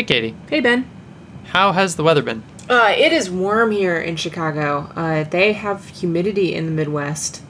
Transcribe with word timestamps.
Hey, 0.00 0.04
Katie. 0.04 0.34
Hey, 0.48 0.60
Ben. 0.60 0.88
How 1.48 1.72
has 1.72 1.96
the 1.96 2.02
weather 2.02 2.22
been? 2.22 2.42
Uh, 2.70 2.94
it 2.96 3.12
is 3.12 3.28
warm 3.30 3.70
here 3.70 4.00
in 4.00 4.16
Chicago. 4.16 4.90
Uh, 4.96 5.24
they 5.24 5.52
have 5.52 5.86
humidity 5.88 6.54
in 6.54 6.64
the 6.64 6.72
Midwest, 6.72 7.42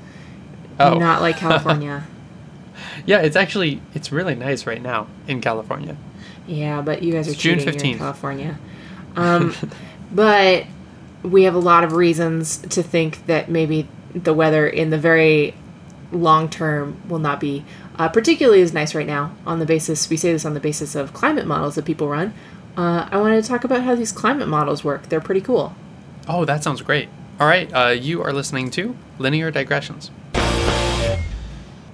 Oh. 0.81 0.99
not 0.99 1.23
like 1.23 1.37
California. 1.47 2.09
Yeah, 3.07 3.21
it's 3.21 3.37
actually 3.37 3.81
it's 3.95 4.11
really 4.11 4.35
nice 4.35 4.67
right 4.67 4.83
now 4.83 5.07
in 5.29 5.41
California. 5.41 5.97
yeah, 6.49 6.83
but 6.83 7.05
you 7.05 7.13
guys 7.13 7.29
are 7.29 7.35
June 7.35 7.61
cheating 7.61 7.75
here 7.79 7.93
in 7.93 7.95
15th. 7.95 7.99
California. 7.99 8.59
Um, 9.15 9.55
but 10.11 10.67
we 11.23 11.45
have 11.45 11.55
a 11.55 11.61
lot 11.61 11.85
of 11.85 11.93
reasons 11.93 12.57
to 12.59 12.83
think 12.83 13.27
that 13.27 13.49
maybe 13.49 13.87
the 14.13 14.35
weather 14.35 14.67
in 14.67 14.91
the 14.91 14.99
very 14.99 15.55
long 16.11 16.49
term 16.49 17.01
will 17.09 17.21
not 17.21 17.39
be 17.39 17.65
uh, 18.01 18.09
particularly 18.09 18.63
is 18.63 18.73
nice 18.73 18.95
right 18.95 19.07
now. 19.07 19.31
On 19.45 19.59
the 19.59 19.67
basis, 19.67 20.09
we 20.09 20.17
say 20.17 20.33
this 20.33 20.47
on 20.47 20.55
the 20.55 20.61
basis 20.61 20.95
of 20.95 21.13
climate 21.13 21.47
models 21.47 21.75
that 21.75 21.85
people 21.85 22.09
run. 22.09 22.33
Uh, 22.75 23.07
I 23.11 23.19
wanted 23.19 23.43
to 23.43 23.47
talk 23.47 23.63
about 23.63 23.83
how 23.83 23.95
these 23.95 24.11
climate 24.11 24.49
models 24.49 24.83
work. 24.83 25.11
They're 25.11 25.21
pretty 25.21 25.43
cool. 25.43 25.75
Oh, 26.27 26.47
that 26.47 26.65
sounds 26.65 26.81
great. 26.81 27.11
All 27.39 27.47
right, 27.47 27.71
uh, 27.75 27.89
you 27.89 28.23
are 28.23 28.33
listening 28.33 28.71
to 28.71 28.97
Linear 29.19 29.51
Digressions. 29.51 30.11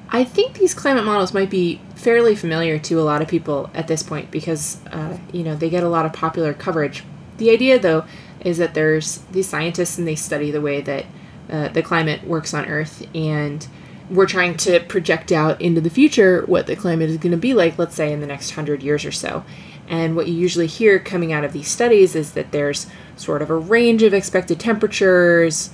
I 0.08 0.22
think 0.22 0.58
these 0.58 0.74
climate 0.74 1.04
models 1.04 1.34
might 1.34 1.50
be 1.50 1.80
fairly 1.96 2.36
familiar 2.36 2.78
to 2.78 3.00
a 3.00 3.02
lot 3.02 3.20
of 3.20 3.26
people 3.26 3.68
at 3.74 3.88
this 3.88 4.04
point 4.04 4.30
because, 4.30 4.78
uh, 4.92 5.18
you 5.32 5.42
know, 5.42 5.56
they 5.56 5.68
get 5.68 5.82
a 5.82 5.88
lot 5.88 6.06
of 6.06 6.12
popular 6.12 6.54
coverage. 6.54 7.02
The 7.38 7.50
idea, 7.50 7.80
though, 7.80 8.04
is 8.42 8.58
that 8.58 8.74
there's 8.74 9.18
these 9.32 9.48
scientists 9.48 9.98
and 9.98 10.06
they 10.06 10.14
study 10.14 10.52
the 10.52 10.60
way 10.60 10.80
that 10.82 11.04
uh, 11.50 11.66
the 11.68 11.82
climate 11.82 12.22
works 12.22 12.54
on 12.54 12.66
Earth, 12.66 13.04
and 13.12 13.66
we're 14.10 14.26
trying 14.26 14.56
to 14.56 14.80
project 14.80 15.32
out 15.32 15.60
into 15.60 15.80
the 15.80 15.90
future 15.90 16.44
what 16.46 16.66
the 16.66 16.76
climate 16.76 17.10
is 17.10 17.16
going 17.16 17.32
to 17.32 17.38
be 17.38 17.54
like, 17.54 17.78
let's 17.78 17.94
say, 17.94 18.12
in 18.12 18.20
the 18.20 18.26
next 18.26 18.50
hundred 18.50 18.82
years 18.82 19.04
or 19.04 19.12
so. 19.12 19.44
And 19.88 20.16
what 20.16 20.26
you 20.26 20.34
usually 20.34 20.66
hear 20.66 20.98
coming 20.98 21.32
out 21.32 21.44
of 21.44 21.52
these 21.52 21.68
studies 21.68 22.14
is 22.14 22.32
that 22.32 22.50
there's 22.52 22.86
sort 23.16 23.42
of 23.42 23.50
a 23.50 23.56
range 23.56 24.02
of 24.02 24.12
expected 24.12 24.58
temperatures, 24.58 25.70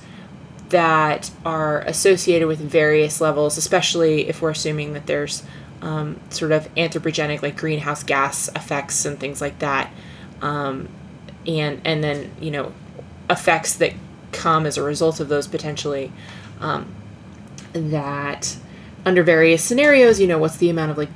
that 0.73 1.29
are 1.45 1.81
associated 1.81 2.47
with 2.47 2.59
various 2.59 3.21
levels, 3.21 3.59
especially 3.59 4.27
if 4.27 4.41
we're 4.41 4.49
assuming 4.49 4.93
that 4.93 5.05
there's 5.05 5.43
um, 5.83 6.19
sort 6.31 6.51
of 6.51 6.67
anthropogenic, 6.73 7.43
like 7.43 7.55
greenhouse 7.55 8.01
gas 8.01 8.47
effects 8.55 9.05
and 9.05 9.19
things 9.19 9.39
like 9.39 9.59
that, 9.59 9.91
um, 10.41 10.89
and 11.45 11.79
and 11.85 12.03
then 12.03 12.31
you 12.41 12.49
know 12.49 12.73
effects 13.29 13.75
that 13.75 13.93
come 14.31 14.65
as 14.65 14.75
a 14.75 14.81
result 14.81 15.19
of 15.19 15.29
those 15.29 15.47
potentially. 15.47 16.11
Um, 16.59 16.91
that 17.73 18.55
under 19.05 19.21
various 19.23 19.61
scenarios, 19.63 20.19
you 20.19 20.27
know, 20.27 20.37
what's 20.37 20.57
the 20.57 20.69
amount 20.69 20.91
of 20.91 20.97
like 20.97 21.09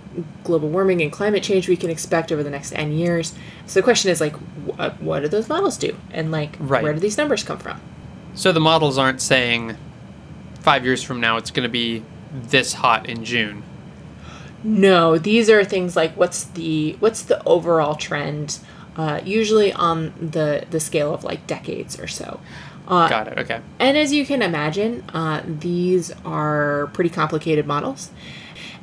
global 0.44 0.68
warming 0.70 1.02
and 1.02 1.12
climate 1.12 1.42
change 1.42 1.70
we 1.70 1.78
can 1.78 1.90
expect 1.90 2.32
over 2.32 2.44
the 2.44 2.50
next 2.50 2.74
n 2.74 2.92
years? 2.92 3.34
So 3.66 3.80
the 3.80 3.84
question 3.84 4.12
is 4.12 4.20
like, 4.20 4.36
what, 4.36 5.02
what 5.02 5.22
do 5.22 5.28
those 5.30 5.48
models 5.48 5.78
do, 5.78 5.96
and 6.12 6.32
like, 6.32 6.56
Right. 6.60 6.84
where 6.84 6.94
do 6.94 7.00
these 7.00 7.18
numbers 7.18 7.44
come 7.44 7.60
from? 7.60 7.80
So 8.34 8.52
the 8.52 8.60
models 8.60 8.98
aren't 8.98 9.22
saying 9.22 9.78
five 10.60 10.84
years 10.84 11.02
from 11.02 11.22
now 11.22 11.38
it's 11.38 11.50
going 11.50 11.64
to 11.64 11.70
be 11.70 12.04
this 12.34 12.74
hot 12.74 13.08
in 13.08 13.24
June. 13.24 13.64
No, 14.64 15.18
these 15.18 15.50
are 15.50 15.64
things 15.64 15.96
like 15.96 16.14
what's 16.18 16.44
the 16.44 16.98
what's 17.00 17.22
the 17.22 17.42
overall 17.46 17.96
trend, 17.96 18.60
uh, 18.98 19.22
usually 19.24 19.72
on 19.72 20.14
the 20.20 20.66
the 20.70 20.80
scale 20.80 21.14
of 21.14 21.24
like 21.24 21.48
decades 21.48 21.98
or 22.00 22.08
so. 22.08 22.40
Uh, 22.88 23.10
Got 23.10 23.28
it. 23.28 23.38
Okay. 23.40 23.62
and 23.80 23.98
as 23.98 24.14
you 24.14 24.26
can 24.26 24.42
imagine, 24.42 25.04
uh, 25.14 25.42
these 25.46 26.12
are 26.26 26.90
pretty 26.94 27.10
complicated 27.10 27.68
models. 27.68 28.12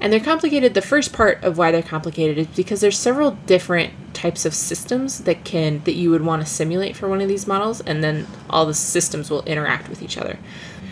And 0.00 0.12
they're 0.12 0.20
complicated. 0.20 0.74
The 0.74 0.82
first 0.82 1.12
part 1.12 1.42
of 1.42 1.56
why 1.56 1.70
they're 1.70 1.82
complicated 1.82 2.36
is 2.36 2.46
because 2.48 2.80
there's 2.80 2.98
several 2.98 3.32
different 3.46 3.92
types 4.12 4.44
of 4.44 4.52
systems 4.52 5.20
that 5.20 5.44
can 5.44 5.82
that 5.84 5.94
you 5.94 6.10
would 6.10 6.22
want 6.22 6.42
to 6.42 6.46
simulate 6.46 6.96
for 6.96 7.08
one 7.08 7.20
of 7.20 7.28
these 7.28 7.46
models, 7.46 7.80
and 7.80 8.02
then 8.02 8.26
all 8.50 8.66
the 8.66 8.74
systems 8.74 9.30
will 9.30 9.42
interact 9.44 9.88
with 9.88 10.02
each 10.02 10.18
other. 10.18 10.38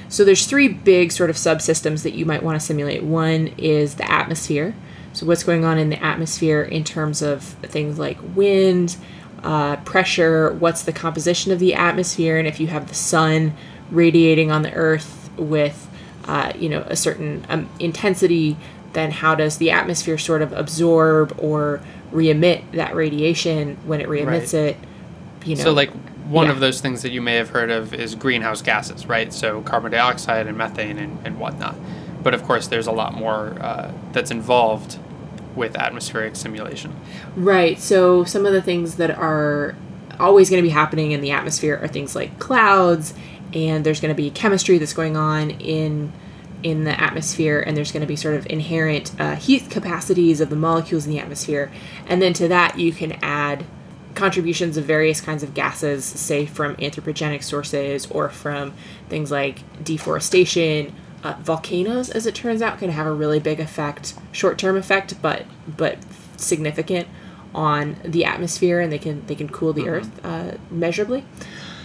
So 0.08 0.24
there's 0.24 0.46
three 0.46 0.68
big 0.68 1.10
sort 1.10 1.30
of 1.30 1.36
subsystems 1.36 2.02
that 2.04 2.12
you 2.14 2.24
might 2.24 2.42
want 2.42 2.58
to 2.60 2.64
simulate. 2.64 3.02
One 3.02 3.48
is 3.58 3.96
the 3.96 4.10
atmosphere. 4.10 4.74
So 5.14 5.26
what's 5.26 5.42
going 5.42 5.64
on 5.64 5.78
in 5.78 5.90
the 5.90 6.02
atmosphere 6.02 6.62
in 6.62 6.84
terms 6.84 7.22
of 7.22 7.42
things 7.42 7.98
like 7.98 8.18
wind, 8.34 8.96
uh, 9.42 9.76
pressure, 9.76 10.52
what's 10.52 10.82
the 10.82 10.92
composition 10.92 11.52
of 11.52 11.58
the 11.58 11.74
atmosphere, 11.74 12.38
and 12.38 12.46
if 12.46 12.60
you 12.60 12.68
have 12.68 12.88
the 12.88 12.94
sun 12.94 13.54
radiating 13.90 14.50
on 14.50 14.62
the 14.62 14.72
Earth 14.72 15.30
with, 15.36 15.88
uh, 16.26 16.52
you 16.58 16.68
know, 16.68 16.80
a 16.88 16.96
certain 16.96 17.44
um, 17.48 17.68
intensity, 17.80 18.56
then 18.92 19.10
how 19.10 19.34
does 19.34 19.58
the 19.58 19.70
atmosphere 19.70 20.18
sort 20.18 20.42
of 20.42 20.52
absorb 20.52 21.34
or 21.38 21.80
re-emit 22.10 22.62
that 22.72 22.94
radiation 22.94 23.76
when 23.86 24.00
it 24.00 24.08
re-emits 24.08 24.54
Right. 24.54 24.60
it? 24.60 24.76
You 25.44 25.56
know, 25.56 25.62
So, 25.62 25.72
like, 25.72 25.90
one 26.28 26.46
yeah. 26.46 26.52
of 26.52 26.60
those 26.60 26.80
things 26.80 27.02
that 27.02 27.10
you 27.10 27.20
may 27.20 27.34
have 27.36 27.50
heard 27.50 27.70
of 27.70 27.92
is 27.92 28.14
greenhouse 28.14 28.62
gases, 28.62 29.06
right? 29.06 29.32
So, 29.32 29.60
carbon 29.62 29.90
dioxide 29.92 30.46
and 30.46 30.56
methane 30.56 30.98
and, 30.98 31.18
and 31.24 31.40
whatnot. 31.40 31.74
But 32.22 32.34
of 32.34 32.44
course, 32.44 32.68
there's 32.68 32.86
a 32.86 32.92
lot 32.92 33.14
more 33.14 33.56
uh, 33.60 33.90
that's 34.12 34.30
involved 34.30 34.98
with 35.56 35.76
atmospheric 35.76 36.36
simulation. 36.36 36.94
Right. 37.36 37.78
So 37.78 38.24
some 38.24 38.46
of 38.46 38.52
the 38.52 38.62
things 38.62 38.96
that 38.96 39.10
are 39.10 39.74
always 40.18 40.50
going 40.50 40.62
to 40.62 40.66
be 40.66 40.72
happening 40.72 41.12
in 41.12 41.20
the 41.20 41.30
atmosphere 41.30 41.78
are 41.82 41.88
things 41.88 42.14
like 42.14 42.38
clouds, 42.38 43.14
and 43.52 43.84
there's 43.84 44.00
going 44.00 44.14
to 44.14 44.20
be 44.20 44.30
chemistry 44.30 44.78
that's 44.78 44.92
going 44.92 45.16
on 45.16 45.50
in 45.50 46.12
in 46.62 46.84
the 46.84 47.00
atmosphere, 47.00 47.60
and 47.60 47.76
there's 47.76 47.90
going 47.90 48.02
to 48.02 48.06
be 48.06 48.14
sort 48.14 48.36
of 48.36 48.46
inherent 48.46 49.12
uh, 49.20 49.34
heat 49.34 49.68
capacities 49.68 50.40
of 50.40 50.48
the 50.48 50.54
molecules 50.54 51.06
in 51.06 51.10
the 51.10 51.18
atmosphere, 51.18 51.72
and 52.06 52.22
then 52.22 52.32
to 52.32 52.46
that 52.48 52.78
you 52.78 52.92
can 52.92 53.12
add 53.22 53.64
contributions 54.14 54.76
of 54.76 54.84
various 54.84 55.20
kinds 55.20 55.42
of 55.42 55.54
gases, 55.54 56.04
say 56.04 56.46
from 56.46 56.76
anthropogenic 56.76 57.42
sources 57.42 58.06
or 58.10 58.28
from 58.28 58.74
things 59.08 59.30
like 59.30 59.62
deforestation. 59.82 60.94
Uh, 61.22 61.34
volcanoes, 61.40 62.10
as 62.10 62.26
it 62.26 62.34
turns 62.34 62.60
out, 62.60 62.78
can 62.78 62.90
have 62.90 63.06
a 63.06 63.12
really 63.12 63.38
big 63.38 63.60
effect, 63.60 64.14
short-term 64.32 64.76
effect, 64.76 65.20
but 65.22 65.46
but 65.68 65.98
significant 66.36 67.06
on 67.54 67.96
the 68.04 68.24
atmosphere, 68.24 68.80
and 68.80 68.92
they 68.92 68.98
can 68.98 69.24
they 69.26 69.34
can 69.34 69.48
cool 69.48 69.72
the 69.72 69.88
earth 69.88 70.24
uh, 70.24 70.52
measurably. 70.70 71.24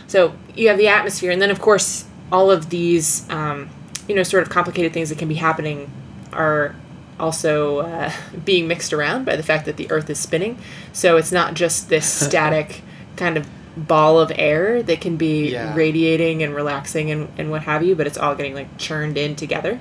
So 0.08 0.34
you 0.56 0.70
have 0.70 0.78
the 0.78 0.88
atmosphere, 0.88 1.32
and 1.32 1.42
then 1.42 1.52
of 1.52 1.62
course 1.62 2.06
all 2.32 2.52
of 2.52 2.70
these, 2.70 3.30
um, 3.30 3.70
you 4.08 4.16
know, 4.16 4.24
sort 4.24 4.44
of 4.44 4.50
complicated 4.50 4.94
things 4.94 5.10
that 5.10 5.18
can 5.18 5.28
be 5.28 5.36
happening 5.36 5.92
are 6.34 6.76
also 7.20 7.80
uh, 7.80 8.12
being 8.46 8.68
mixed 8.68 8.94
around 8.94 9.26
by 9.26 9.36
the 9.36 9.44
fact 9.44 9.66
that 9.66 9.78
the 9.78 9.90
Earth 9.92 10.10
is 10.10 10.20
spinning. 10.20 10.58
So 10.94 11.18
it's 11.18 11.32
not 11.32 11.54
just 11.54 11.90
this 11.90 12.12
static 12.28 12.82
kind 13.16 13.38
of 13.38 13.48
ball 13.78 14.20
of 14.20 14.32
air 14.36 14.82
that 14.84 15.02
can 15.02 15.18
be 15.18 15.52
Yeah. 15.52 15.76
radiating 15.76 16.42
and 16.44 16.56
relaxing 16.56 17.12
and, 17.12 17.30
and 17.38 17.52
what 17.52 17.64
have 17.64 17.84
you, 17.84 17.96
but 17.96 18.08
it's 18.08 18.18
all 18.18 18.36
getting 18.36 18.54
like 18.56 18.78
churned 18.78 19.18
in 19.18 19.36
together. 19.36 19.80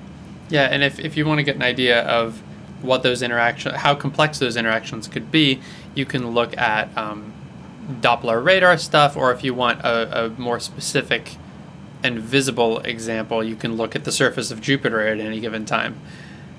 Yeah, 0.49 0.65
and 0.65 0.83
if, 0.85 0.99
if 1.01 1.17
you 1.17 1.27
want 1.27 1.39
to 1.39 1.43
get 1.45 1.57
an 1.57 1.63
idea 1.63 2.03
of 2.03 2.41
what 2.83 3.03
those 3.03 3.23
interactions, 3.23 3.77
how 3.77 3.95
complex 3.95 4.39
those 4.39 4.57
interactions 4.57 5.09
could 5.09 5.31
be, 5.31 5.61
you 5.95 6.05
can 6.05 6.31
look 6.31 6.57
at 6.57 6.97
um, 6.97 7.33
Doppler 8.01 8.45
radar 8.45 8.77
stuff, 8.79 9.17
or 9.17 9.33
if 9.33 9.43
you 9.43 9.55
want 9.55 9.81
a, 9.81 10.27
a 10.27 10.29
more 10.31 10.61
specific 10.61 11.37
and 12.05 12.19
visible 12.21 12.79
example, 12.81 13.43
you 13.43 13.57
can 13.57 13.77
look 13.77 13.97
at 13.97 14.05
the 14.05 14.13
surface 14.13 14.51
of 14.51 14.61
Jupiter 14.61 15.01
at 15.01 15.19
any 15.19 15.41
given 15.41 15.65
time. 15.65 15.99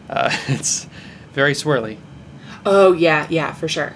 Uh, 0.10 0.36
it's 0.48 0.88
very 1.34 1.54
swirly. 1.54 1.98
Oh 2.66 2.92
yeah, 2.94 3.28
yeah, 3.30 3.54
for 3.54 3.68
sure. 3.68 3.94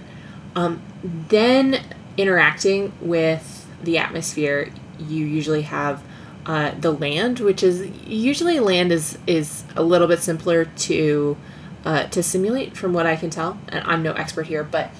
Um, 0.55 0.81
then 1.03 1.83
interacting 2.17 2.93
with 3.01 3.67
the 3.83 3.97
atmosphere, 3.97 4.71
you 4.99 5.25
usually 5.25 5.63
have 5.63 6.03
uh, 6.45 6.71
the 6.79 6.91
land, 6.91 7.39
which 7.39 7.63
is 7.63 7.87
usually 8.05 8.59
land 8.59 8.91
is 8.91 9.17
is 9.27 9.63
a 9.75 9.83
little 9.83 10.07
bit 10.07 10.19
simpler 10.19 10.65
to 10.65 11.37
uh, 11.85 12.03
to 12.07 12.23
simulate, 12.23 12.75
from 12.75 12.93
what 12.93 13.05
I 13.05 13.15
can 13.15 13.29
tell. 13.29 13.59
And 13.69 13.85
I'm 13.85 14.03
no 14.03 14.13
expert 14.13 14.47
here, 14.47 14.63
but 14.63 14.91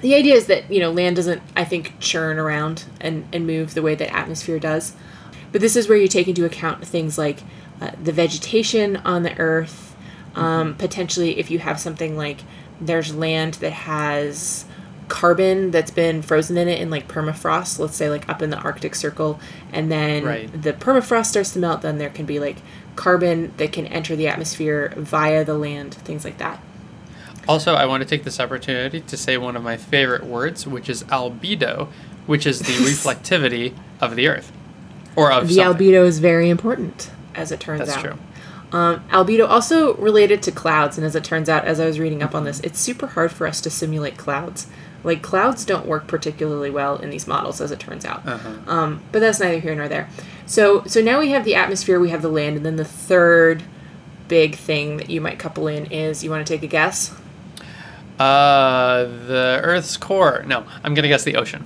the 0.00 0.14
idea 0.14 0.34
is 0.34 0.46
that 0.46 0.70
you 0.70 0.80
know 0.80 0.90
land 0.90 1.16
doesn't, 1.16 1.42
I 1.56 1.64
think, 1.64 1.98
churn 2.00 2.38
around 2.38 2.84
and 3.00 3.26
and 3.32 3.46
move 3.46 3.74
the 3.74 3.82
way 3.82 3.94
that 3.94 4.14
atmosphere 4.14 4.58
does. 4.58 4.94
But 5.52 5.60
this 5.60 5.76
is 5.76 5.88
where 5.88 5.98
you 5.98 6.08
take 6.08 6.28
into 6.28 6.44
account 6.44 6.86
things 6.86 7.18
like 7.18 7.42
uh, 7.80 7.92
the 8.02 8.12
vegetation 8.12 8.96
on 8.98 9.22
the 9.22 9.36
Earth. 9.38 9.96
Um, 10.34 10.76
potentially, 10.76 11.38
if 11.40 11.50
you 11.50 11.58
have 11.58 11.80
something 11.80 12.16
like 12.16 12.40
there's 12.80 13.14
land 13.14 13.54
that 13.54 13.72
has 13.72 14.64
carbon 15.10 15.70
that's 15.70 15.90
been 15.90 16.22
frozen 16.22 16.56
in 16.56 16.68
it 16.68 16.80
in 16.80 16.88
like 16.88 17.06
permafrost, 17.08 17.78
let's 17.78 17.96
say 17.96 18.08
like 18.08 18.26
up 18.28 18.40
in 18.40 18.48
the 18.48 18.56
Arctic 18.58 18.94
Circle, 18.94 19.38
and 19.72 19.90
then 19.92 20.24
Right. 20.24 20.62
the 20.62 20.72
permafrost 20.72 21.26
starts 21.26 21.52
to 21.52 21.58
melt, 21.58 21.82
then 21.82 21.98
there 21.98 22.08
can 22.08 22.24
be 22.24 22.38
like 22.40 22.56
carbon 22.96 23.52
that 23.58 23.72
can 23.72 23.86
enter 23.88 24.16
the 24.16 24.26
atmosphere 24.28 24.94
via 24.96 25.44
the 25.44 25.58
land, 25.58 25.94
things 25.94 26.24
like 26.24 26.38
that. 26.38 26.62
Also, 27.48 27.74
I 27.74 27.86
want 27.86 28.02
to 28.02 28.08
take 28.08 28.24
this 28.24 28.38
opportunity 28.38 29.00
to 29.00 29.16
say 29.16 29.36
one 29.36 29.56
of 29.56 29.62
my 29.62 29.76
favorite 29.76 30.24
words, 30.24 30.66
which 30.66 30.88
is 30.88 31.02
albedo, 31.04 31.88
which 32.26 32.46
is 32.46 32.60
the 32.60 32.64
reflectivity 32.88 33.74
of 34.00 34.14
the 34.16 34.28
Earth, 34.28 34.52
or 35.16 35.32
of 35.32 35.48
the 35.48 35.54
something. 35.54 35.88
albedo 35.88 36.04
is 36.06 36.18
very 36.20 36.48
important, 36.50 37.10
as 37.34 37.50
it 37.50 37.58
turns 37.60 37.80
That's 37.80 37.92
out. 37.96 38.00
true. 38.04 38.18
Um, 38.72 39.00
albedo 39.08 39.48
also 39.48 39.94
related 39.96 40.42
to 40.44 40.52
clouds, 40.52 40.96
and 40.96 41.04
as 41.04 41.16
it 41.16 41.24
turns 41.24 41.48
out, 41.48 41.64
as 41.64 41.80
I 41.80 41.86
was 41.86 41.98
reading 41.98 42.22
up 42.22 42.34
on 42.34 42.44
this, 42.44 42.60
it's 42.60 42.78
super 42.78 43.08
hard 43.08 43.32
for 43.32 43.46
us 43.46 43.60
to 43.62 43.70
simulate 43.70 44.16
clouds. 44.16 44.68
Like 45.02 45.22
clouds 45.22 45.64
don't 45.64 45.86
work 45.86 46.06
particularly 46.06 46.70
well 46.70 46.96
in 46.96 47.10
these 47.10 47.26
models, 47.26 47.60
as 47.60 47.70
it 47.70 47.80
turns 47.80 48.04
out. 48.04 48.26
Uh-huh. 48.26 48.58
Um, 48.66 49.02
but 49.12 49.20
that's 49.20 49.40
neither 49.40 49.58
here 49.58 49.74
nor 49.74 49.88
there. 49.88 50.08
So 50.46 50.84
so 50.84 51.00
now 51.00 51.20
we 51.20 51.30
have 51.30 51.44
the 51.44 51.54
atmosphere, 51.54 51.98
we 51.98 52.10
have 52.10 52.22
the 52.22 52.28
land, 52.28 52.56
and 52.56 52.66
then 52.66 52.76
the 52.76 52.84
third 52.84 53.62
big 54.28 54.54
thing 54.54 54.98
that 54.98 55.10
you 55.10 55.20
might 55.20 55.38
couple 55.38 55.66
in 55.66 55.86
is 55.86 56.22
you 56.22 56.30
want 56.30 56.46
to 56.46 56.52
take 56.52 56.62
a 56.62 56.66
guess? 56.68 57.12
Uh, 58.18 59.04
the 59.04 59.60
Earth's 59.62 59.96
core. 59.96 60.44
No, 60.46 60.64
I'm 60.84 60.94
gonna 60.94 61.08
guess 61.08 61.24
the 61.24 61.36
ocean. 61.36 61.64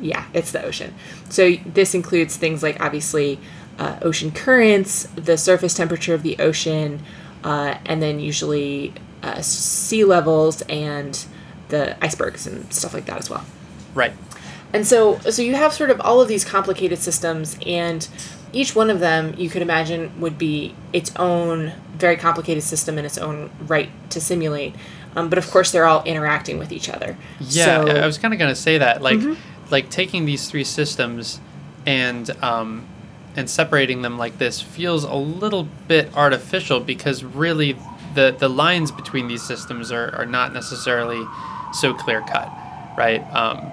Yeah, 0.00 0.24
it's 0.32 0.52
the 0.52 0.64
ocean. 0.64 0.94
So 1.28 1.56
this 1.66 1.94
includes 1.94 2.36
things 2.36 2.62
like 2.62 2.80
obviously 2.80 3.40
uh, 3.78 3.98
ocean 4.02 4.30
currents, 4.30 5.04
the 5.14 5.36
surface 5.36 5.74
temperature 5.74 6.14
of 6.14 6.22
the 6.22 6.38
ocean, 6.38 7.02
uh, 7.44 7.76
and 7.84 8.02
then 8.02 8.18
usually 8.20 8.92
uh, 9.22 9.40
sea 9.40 10.04
levels 10.04 10.62
and 10.62 11.26
the 11.68 11.96
icebergs 12.04 12.46
and 12.46 12.72
stuff 12.72 12.94
like 12.94 13.06
that 13.06 13.18
as 13.18 13.28
well. 13.28 13.44
Right. 13.94 14.12
And 14.72 14.86
so, 14.86 15.18
so 15.20 15.42
you 15.42 15.54
have 15.54 15.72
sort 15.72 15.90
of 15.90 16.00
all 16.00 16.20
of 16.20 16.28
these 16.28 16.44
complicated 16.44 16.98
systems, 16.98 17.56
and 17.66 18.06
each 18.52 18.74
one 18.74 18.90
of 18.90 19.00
them 19.00 19.34
you 19.36 19.48
could 19.48 19.62
imagine 19.62 20.18
would 20.20 20.38
be 20.38 20.74
its 20.92 21.14
own 21.16 21.72
very 21.96 22.16
complicated 22.16 22.62
system 22.62 22.98
in 22.98 23.04
its 23.04 23.16
own 23.18 23.50
right 23.66 23.88
to 24.10 24.20
simulate. 24.20 24.74
Um, 25.14 25.28
but 25.30 25.38
of 25.38 25.50
course, 25.50 25.72
they're 25.72 25.86
all 25.86 26.02
interacting 26.04 26.58
with 26.58 26.72
each 26.72 26.88
other. 26.90 27.16
Yeah, 27.40 27.64
So- 27.64 27.84
Mm-hmm. 27.86 28.02
I 28.02 28.06
was 28.06 28.18
kind 28.18 28.34
of 28.34 28.38
gonna 28.40 28.54
say 28.54 28.78
that, 28.78 29.00
like, 29.02 29.20
like 29.70 29.88
taking 29.88 30.24
these 30.26 30.48
three 30.50 30.64
systems 30.64 31.40
and 31.86 32.28
um, 32.42 32.86
and 33.36 33.48
separating 33.48 34.02
them 34.02 34.18
like 34.18 34.38
this 34.38 34.60
feels 34.60 35.04
a 35.04 35.14
little 35.14 35.68
bit 35.86 36.14
artificial 36.16 36.80
because 36.80 37.22
really 37.22 37.76
the 38.14 38.34
the 38.38 38.48
lines 38.48 38.90
between 38.90 39.28
these 39.28 39.42
systems 39.42 39.92
are, 39.92 40.14
are 40.16 40.26
not 40.26 40.52
necessarily 40.52 41.22
so 41.72 41.92
clear 41.94 42.22
cut, 42.22 42.50
right? 42.96 43.20
Um, 43.34 43.70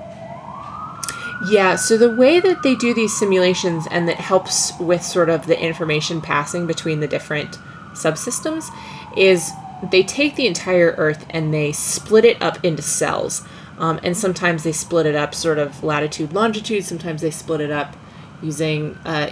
Yeah, 1.49 1.75
so 1.75 1.97
the 1.97 2.15
way 2.15 2.39
that 2.39 2.63
they 2.63 2.75
do 2.75 2.93
these 2.93 3.17
simulations 3.17 3.87
and 3.89 4.07
that 4.07 4.17
helps 4.17 4.71
with 4.79 5.01
sort 5.03 5.29
of 5.29 5.47
the 5.47 5.59
information 5.59 6.21
passing 6.21 6.67
between 6.67 6.99
the 6.99 7.07
different 7.07 7.57
subsystems 7.93 8.69
is 9.17 9.51
they 9.91 10.03
take 10.03 10.35
the 10.35 10.47
entire 10.47 10.93
Earth 10.97 11.25
and 11.29 11.53
they 11.53 11.71
split 11.71 12.25
it 12.25 12.41
up 12.41 12.63
into 12.63 12.81
cells. 12.81 13.43
Um, 13.77 13.99
and 14.03 14.15
sometimes 14.15 14.63
they 14.63 14.71
split 14.71 15.05
it 15.05 15.15
up 15.15 15.33
sort 15.33 15.57
of 15.57 15.83
latitude, 15.83 16.31
longitude, 16.31 16.85
sometimes 16.85 17.21
they 17.21 17.31
split 17.31 17.59
it 17.59 17.71
up 17.71 17.97
using, 18.41 18.97
uh, 19.03 19.31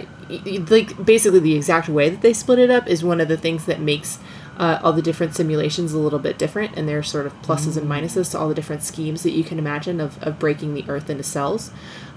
like, 0.68 1.04
basically 1.04 1.40
the 1.40 1.54
exact 1.54 1.88
way 1.88 2.08
that 2.08 2.20
they 2.20 2.32
split 2.32 2.58
it 2.58 2.70
up 2.70 2.86
is 2.88 3.04
one 3.04 3.20
of 3.20 3.28
the 3.28 3.36
things 3.36 3.66
that 3.66 3.80
makes 3.80 4.18
uh, 4.58 4.78
all 4.82 4.92
the 4.92 5.02
different 5.02 5.34
simulations 5.34 5.92
a 5.92 5.98
little 5.98 6.18
bit 6.18 6.38
different, 6.38 6.76
and 6.76 6.88
there's 6.88 7.10
sort 7.10 7.26
of 7.26 7.32
pluses 7.42 7.76
and 7.76 7.88
minuses 7.88 8.30
to 8.30 8.38
all 8.38 8.48
the 8.48 8.54
different 8.54 8.82
schemes 8.82 9.22
that 9.22 9.30
you 9.30 9.42
can 9.42 9.58
imagine 9.58 10.00
of, 10.00 10.22
of 10.22 10.38
breaking 10.38 10.74
the 10.74 10.84
Earth 10.88 11.08
into 11.10 11.22
cells. 11.22 11.70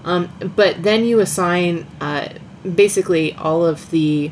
Um, 0.04 0.30
but 0.56 0.84
then 0.84 1.06
you 1.06 1.20
assign 1.20 1.88
uh, 2.00 2.30
basically 2.64 3.34
all 3.34 3.66
of 3.66 3.90
the 3.90 4.32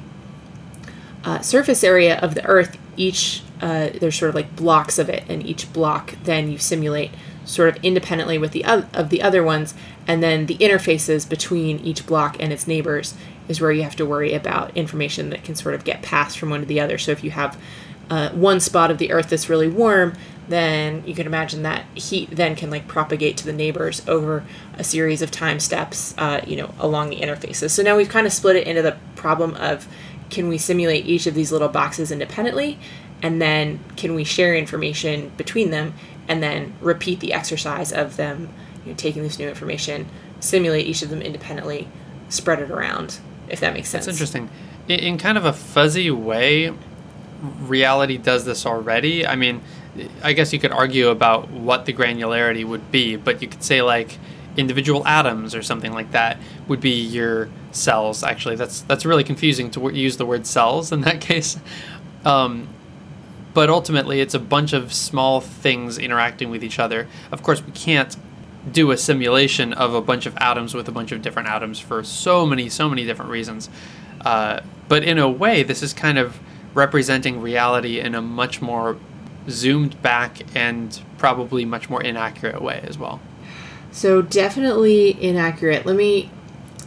uh, 1.23 1.39
surface 1.39 1.83
area 1.83 2.19
of 2.19 2.35
the 2.35 2.45
Earth. 2.45 2.77
Each 2.95 3.41
uh, 3.61 3.89
there's 3.99 4.15
sort 4.15 4.29
of 4.29 4.35
like 4.35 4.55
blocks 4.55 4.99
of 4.99 5.09
it, 5.09 5.23
and 5.29 5.45
each 5.45 5.71
block 5.73 6.15
then 6.23 6.51
you 6.51 6.57
simulate 6.57 7.11
sort 7.45 7.69
of 7.69 7.83
independently 7.83 8.37
with 8.37 8.51
the 8.51 8.63
of 8.65 9.09
the 9.09 9.21
other 9.21 9.43
ones, 9.43 9.73
and 10.07 10.21
then 10.21 10.45
the 10.47 10.57
interfaces 10.57 11.27
between 11.27 11.79
each 11.79 12.05
block 12.05 12.37
and 12.39 12.51
its 12.51 12.67
neighbors 12.67 13.15
is 13.47 13.59
where 13.59 13.71
you 13.71 13.83
have 13.83 13.95
to 13.95 14.05
worry 14.05 14.33
about 14.33 14.75
information 14.75 15.29
that 15.29 15.43
can 15.43 15.55
sort 15.55 15.75
of 15.75 15.83
get 15.83 16.01
passed 16.01 16.37
from 16.37 16.49
one 16.49 16.61
to 16.61 16.65
the 16.65 16.79
other. 16.79 16.97
So 16.97 17.11
if 17.11 17.23
you 17.23 17.31
have 17.31 17.57
uh, 18.09 18.29
one 18.29 18.59
spot 18.59 18.91
of 18.91 18.97
the 18.97 19.11
Earth 19.11 19.29
that's 19.29 19.49
really 19.49 19.67
warm, 19.67 20.13
then 20.47 21.03
you 21.05 21.15
can 21.15 21.25
imagine 21.25 21.63
that 21.63 21.85
heat 21.95 22.29
then 22.31 22.55
can 22.55 22.69
like 22.69 22.87
propagate 22.87 23.37
to 23.37 23.45
the 23.45 23.53
neighbors 23.53 24.05
over 24.07 24.43
a 24.77 24.83
series 24.83 25.21
of 25.21 25.31
time 25.31 25.59
steps, 25.59 26.13
uh, 26.17 26.41
you 26.45 26.57
know, 26.57 26.73
along 26.79 27.09
the 27.09 27.17
interfaces. 27.17 27.71
So 27.71 27.81
now 27.81 27.95
we've 27.95 28.09
kind 28.09 28.27
of 28.27 28.33
split 28.33 28.57
it 28.57 28.67
into 28.67 28.81
the 28.81 28.97
problem 29.15 29.55
of 29.55 29.87
can 30.29 30.47
we 30.49 30.57
simulate 30.57 31.05
each 31.05 31.27
of 31.27 31.33
these 31.33 31.51
little 31.51 31.69
boxes 31.69 32.11
independently, 32.11 32.77
and 33.21 33.41
then 33.41 33.79
can 33.95 34.15
we 34.15 34.23
share 34.23 34.55
information 34.55 35.31
between 35.37 35.69
them, 35.69 35.93
and 36.27 36.43
then 36.43 36.73
repeat 36.81 37.19
the 37.19 37.33
exercise 37.33 37.93
of 37.93 38.17
them, 38.17 38.49
you 38.85 38.91
know, 38.91 38.97
taking 38.97 39.23
this 39.23 39.39
new 39.39 39.47
information, 39.47 40.07
simulate 40.39 40.85
each 40.85 41.01
of 41.01 41.09
them 41.09 41.21
independently, 41.21 41.87
spread 42.29 42.59
it 42.59 42.71
around, 42.71 43.19
if 43.49 43.59
that 43.59 43.73
makes 43.73 43.89
sense. 43.89 44.07
It's 44.07 44.15
interesting. 44.15 44.49
In, 44.87 44.99
in 44.99 45.17
kind 45.17 45.37
of 45.37 45.45
a 45.45 45.53
fuzzy 45.53 46.11
way, 46.11 46.73
reality 47.61 48.17
does 48.17 48.45
this 48.45 48.65
already. 48.65 49.25
I 49.25 49.35
mean, 49.35 49.61
I 50.23 50.33
guess 50.33 50.53
you 50.53 50.59
could 50.59 50.71
argue 50.71 51.09
about 51.09 51.49
what 51.49 51.85
the 51.85 51.93
granularity 51.93 52.65
would 52.65 52.91
be, 52.91 53.15
but 53.15 53.41
you 53.41 53.47
could 53.47 53.63
say 53.63 53.81
like 53.81 54.17
individual 54.57 55.05
atoms 55.07 55.55
or 55.55 55.61
something 55.61 55.93
like 55.93 56.11
that 56.11 56.37
would 56.67 56.79
be 56.79 57.01
your 57.01 57.49
cells. 57.71 58.23
Actually, 58.23 58.55
that's 58.55 58.81
that's 58.81 59.05
really 59.05 59.23
confusing 59.23 59.69
to 59.71 59.79
w- 59.79 59.97
use 59.97 60.17
the 60.17 60.25
word 60.25 60.45
cells 60.45 60.91
in 60.91 61.01
that 61.01 61.21
case. 61.29 61.57
Um, 62.25 62.67
but 63.53 63.69
ultimately, 63.69 64.19
it's 64.19 64.33
a 64.33 64.39
bunch 64.39 64.73
of 64.73 64.91
small 64.93 65.39
things 65.39 65.97
interacting 65.97 66.49
with 66.49 66.63
each 66.63 66.79
other. 66.79 67.07
Of 67.31 67.43
course, 67.43 67.63
we 67.63 67.71
can't 67.71 68.15
do 68.71 68.91
a 68.91 68.97
simulation 68.97 69.73
of 69.73 69.93
a 69.93 70.01
bunch 70.01 70.25
of 70.25 70.35
atoms 70.37 70.73
with 70.73 70.87
a 70.87 70.91
bunch 70.91 71.11
of 71.11 71.21
different 71.21 71.49
atoms 71.49 71.79
for 71.79 72.03
so 72.03 72.45
many, 72.45 72.69
so 72.69 72.89
many 72.89 73.05
different 73.05 73.31
reasons. 73.31 73.69
Uh, 74.21 74.61
but 74.87 75.03
in 75.03 75.17
a 75.17 75.29
way, 75.29 75.63
this 75.63 75.83
is 75.83 75.93
kind 75.93 76.17
of 76.17 76.39
representing 76.73 77.41
reality 77.41 77.99
in 77.99 78.15
a 78.15 78.21
much 78.21 78.61
more 78.61 78.97
zoomed 79.49 80.01
back 80.01 80.39
and 80.55 81.01
probably 81.17 81.65
much 81.65 81.89
more 81.89 82.01
inaccurate 82.01 82.61
way 82.61 82.81
as 82.87 82.97
well. 82.97 83.19
So 83.91 84.21
definitely 84.21 85.21
inaccurate. 85.21 85.85
Let 85.85 85.95
me 85.95 86.29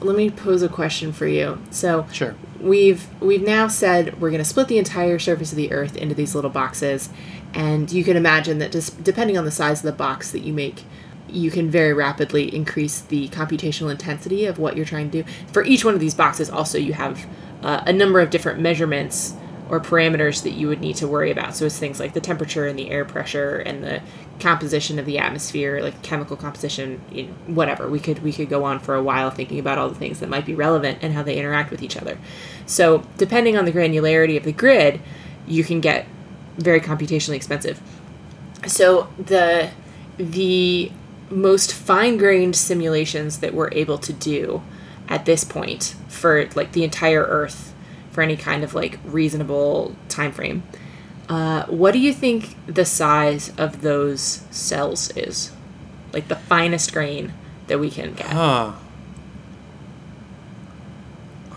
let 0.00 0.16
me 0.16 0.28
pose 0.28 0.60
a 0.62 0.68
question 0.68 1.12
for 1.12 1.26
you. 1.26 1.58
So 1.70 2.06
Sure. 2.12 2.34
we've 2.60 3.06
we've 3.20 3.42
now 3.42 3.68
said 3.68 4.20
we're 4.20 4.30
going 4.30 4.42
to 4.42 4.48
split 4.48 4.68
the 4.68 4.78
entire 4.78 5.18
surface 5.18 5.52
of 5.52 5.56
the 5.56 5.72
earth 5.72 5.96
into 5.96 6.14
these 6.14 6.34
little 6.34 6.50
boxes 6.50 7.08
and 7.54 7.90
you 7.90 8.04
can 8.04 8.16
imagine 8.16 8.58
that 8.58 8.72
just 8.72 9.02
depending 9.02 9.38
on 9.38 9.44
the 9.44 9.50
size 9.50 9.78
of 9.78 9.84
the 9.84 9.92
box 9.92 10.30
that 10.32 10.40
you 10.40 10.52
make 10.52 10.84
you 11.28 11.50
can 11.50 11.70
very 11.70 11.92
rapidly 11.92 12.54
increase 12.54 13.00
the 13.00 13.28
computational 13.28 13.90
intensity 13.90 14.46
of 14.46 14.58
what 14.58 14.76
you're 14.76 14.86
trying 14.86 15.10
to 15.10 15.22
do. 15.22 15.30
For 15.52 15.64
each 15.64 15.84
one 15.84 15.94
of 15.94 16.00
these 16.00 16.14
boxes 16.14 16.50
also 16.50 16.78
you 16.78 16.92
have 16.92 17.26
uh, 17.62 17.82
a 17.86 17.92
number 17.92 18.20
of 18.20 18.30
different 18.30 18.60
measurements 18.60 19.34
or 19.68 19.80
parameters 19.80 20.42
that 20.44 20.50
you 20.50 20.68
would 20.68 20.80
need 20.80 20.94
to 20.96 21.08
worry 21.08 21.30
about. 21.30 21.56
So 21.56 21.66
it's 21.66 21.78
things 21.78 21.98
like 21.98 22.12
the 22.12 22.20
temperature 22.20 22.66
and 22.66 22.78
the 22.78 22.90
air 22.90 23.04
pressure 23.04 23.58
and 23.58 23.82
the 23.82 24.00
composition 24.38 24.98
of 24.98 25.06
the 25.06 25.18
atmosphere 25.18 25.80
like 25.82 26.02
chemical 26.02 26.36
composition 26.36 27.00
you 27.10 27.24
know, 27.24 27.32
whatever. 27.46 27.88
We 27.88 27.98
could 27.98 28.22
we 28.22 28.32
could 28.32 28.48
go 28.48 28.64
on 28.64 28.78
for 28.78 28.94
a 28.94 29.02
while 29.02 29.30
thinking 29.30 29.58
about 29.58 29.78
all 29.78 29.88
the 29.88 29.94
things 29.94 30.20
that 30.20 30.28
might 30.28 30.46
be 30.46 30.54
relevant 30.54 30.98
and 31.02 31.14
how 31.14 31.22
they 31.22 31.36
interact 31.36 31.70
with 31.70 31.82
each 31.82 31.96
other. 31.96 32.18
So 32.66 33.02
depending 33.16 33.56
on 33.56 33.64
the 33.64 33.72
granularity 33.72 34.36
of 34.36 34.44
the 34.44 34.52
grid 34.52 35.00
you 35.46 35.64
can 35.64 35.80
get 35.80 36.06
very 36.56 36.80
computationally 36.80 37.36
expensive. 37.36 37.80
So 38.66 39.08
the 39.18 39.70
the 40.16 40.92
most 41.30 41.72
fine-grained 41.74 42.54
simulations 42.54 43.40
that 43.40 43.52
we're 43.54 43.70
able 43.72 43.98
to 43.98 44.12
do 44.12 44.62
at 45.08 45.24
this 45.24 45.44
point 45.44 45.94
for 46.08 46.48
like 46.54 46.72
the 46.72 46.84
entire 46.84 47.22
earth 47.24 47.74
for 48.10 48.22
any 48.22 48.36
kind 48.36 48.62
of 48.64 48.74
like 48.74 48.98
reasonable 49.04 49.94
time 50.08 50.32
frame 50.32 50.62
uh, 51.28 51.64
what 51.66 51.92
do 51.92 51.98
you 51.98 52.12
think 52.12 52.54
the 52.66 52.84
size 52.84 53.52
of 53.58 53.82
those 53.82 54.44
cells 54.50 55.10
is 55.16 55.52
like 56.12 56.28
the 56.28 56.36
finest 56.36 56.92
grain 56.92 57.32
that 57.66 57.78
we 57.78 57.90
can 57.90 58.14
get 58.14 58.26
Huh. 58.26 58.72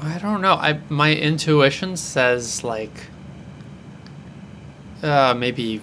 I 0.02 0.18
don't 0.18 0.42
know. 0.42 0.54
I 0.54 0.80
my 0.88 1.14
intuition 1.14 1.98
says 1.98 2.64
like 2.64 3.08
uh 5.04 5.34
maybe 5.38 5.82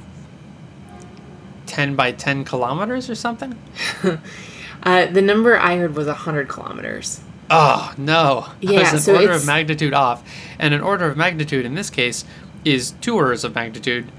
10 1.67 1.97
by 1.97 2.13
10 2.13 2.45
kilometers 2.45 3.11
or 3.11 3.15
something. 3.15 3.57
uh, 4.83 5.07
the 5.07 5.23
number 5.23 5.59
i 5.59 5.77
heard 5.77 5.95
was 5.95 6.07
100 6.07 6.49
kilometers 6.49 7.21
Oh, 7.49 7.95
no. 7.97 8.49
Yeah, 8.61 8.81
I 8.81 8.83
was 8.83 8.93
an 8.95 8.99
so 8.99 9.13
order 9.13 9.25
it's- 9.27 9.43
of 9.43 9.47
magnitude 9.47 9.95
off. 9.95 10.29
And 10.59 10.75
an 10.75 10.81
order 10.81 11.07
of 11.07 11.17
magnitude 11.17 11.65
in 11.65 11.77
this 11.77 11.91
case 11.91 12.25
is 12.65 12.91
two 13.01 13.15
orders 13.15 13.45
of 13.45 13.55
magnitude 13.55 14.11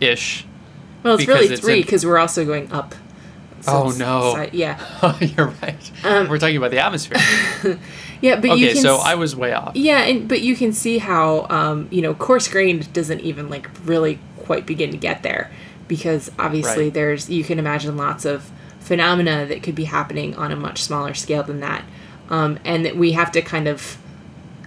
ish. 0.00 0.46
well 1.02 1.14
it's 1.16 1.26
really 1.26 1.46
it's 1.46 1.60
three 1.60 1.78
in- 1.78 1.82
because 1.82 2.06
we're 2.06 2.18
also 2.18 2.44
going 2.46 2.70
up 2.70 2.94
Oh, 3.66 3.92
no. 3.98 4.48
yeah 4.52 4.78
You're 5.20 5.52
right. 5.60 5.90
Um, 6.04 6.28
We're 6.28 6.38
talking 6.38 6.56
about 6.56 6.70
the 6.70 6.78
atmosphere. 6.78 7.18
yeah 8.20 8.36
but 8.38 8.56
you 8.56 8.66
okay, 8.66 8.72
can 8.74 8.82
so 8.82 8.98
I 8.98 9.16
was 9.16 9.34
way 9.34 9.52
off. 9.52 9.74
Yeah, 9.74 10.02
and 10.04 10.28
but 10.28 10.40
you 10.42 10.54
can 10.54 10.72
see 10.72 10.98
how 10.98 11.46
um, 11.50 11.88
you 11.90 12.00
know 12.00 12.14
coarse 12.14 12.46
grained 12.46 12.92
doesn't 12.92 13.20
even 13.22 13.48
like 13.50 13.68
really 13.84 14.20
quite 14.38 14.66
begin 14.66 14.92
to 14.92 14.96
get 14.96 15.24
there 15.24 15.50
because 15.88 16.30
obviously 16.38 16.84
Right. 16.84 16.94
there's 16.94 17.28
you 17.30 17.42
can 17.44 17.58
imagine 17.58 17.96
lots 17.96 18.24
of 18.24 18.50
phenomena 18.80 19.44
that 19.46 19.62
could 19.62 19.74
be 19.74 19.84
happening 19.84 20.34
on 20.36 20.52
a 20.52 20.56
much 20.56 20.82
smaller 20.82 21.14
scale 21.14 21.42
than 21.42 21.60
that, 21.60 21.84
um, 22.30 22.58
and 22.64 22.84
that 22.84 22.96
we 22.96 23.12
have 23.12 23.32
to 23.32 23.42
kind 23.42 23.66
of 23.66 23.98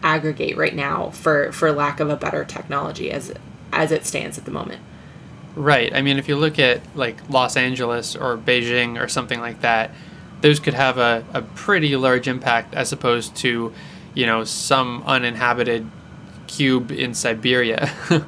aggregate 0.04 0.58
right 0.58 0.76
now 0.76 1.10
for 1.12 1.52
for 1.52 1.72
lack 1.72 2.00
of 2.00 2.10
a 2.10 2.16
better 2.16 2.44
technology 2.44 3.12
as 3.12 3.34
as 3.72 3.92
it 3.92 4.06
stands 4.06 4.38
at 4.38 4.46
the 4.46 4.52
moment. 4.52 4.82
Right. 5.56 5.94
I 5.94 6.02
mean, 6.02 6.18
if 6.18 6.28
you 6.28 6.36
look 6.38 6.60
at 6.60 6.82
like 6.96 7.18
Los 7.30 7.56
Angeles 7.58 8.16
or 8.16 8.38
Beijing 8.38 9.02
or 9.02 9.08
something 9.08 9.40
like 9.40 9.62
that, 9.62 9.92
those 10.42 10.60
could 10.60 10.74
have 10.74 10.98
a, 10.98 11.24
a 11.34 11.42
pretty 11.42 11.96
large 11.98 12.28
impact 12.28 12.74
as 12.74 12.92
opposed 12.94 13.36
to, 13.38 13.74
you 14.14 14.26
know, 14.26 14.44
some 14.46 15.04
uninhabited 15.06 15.90
cube 16.48 16.92
in 16.92 17.14
Siberia. 17.14 17.92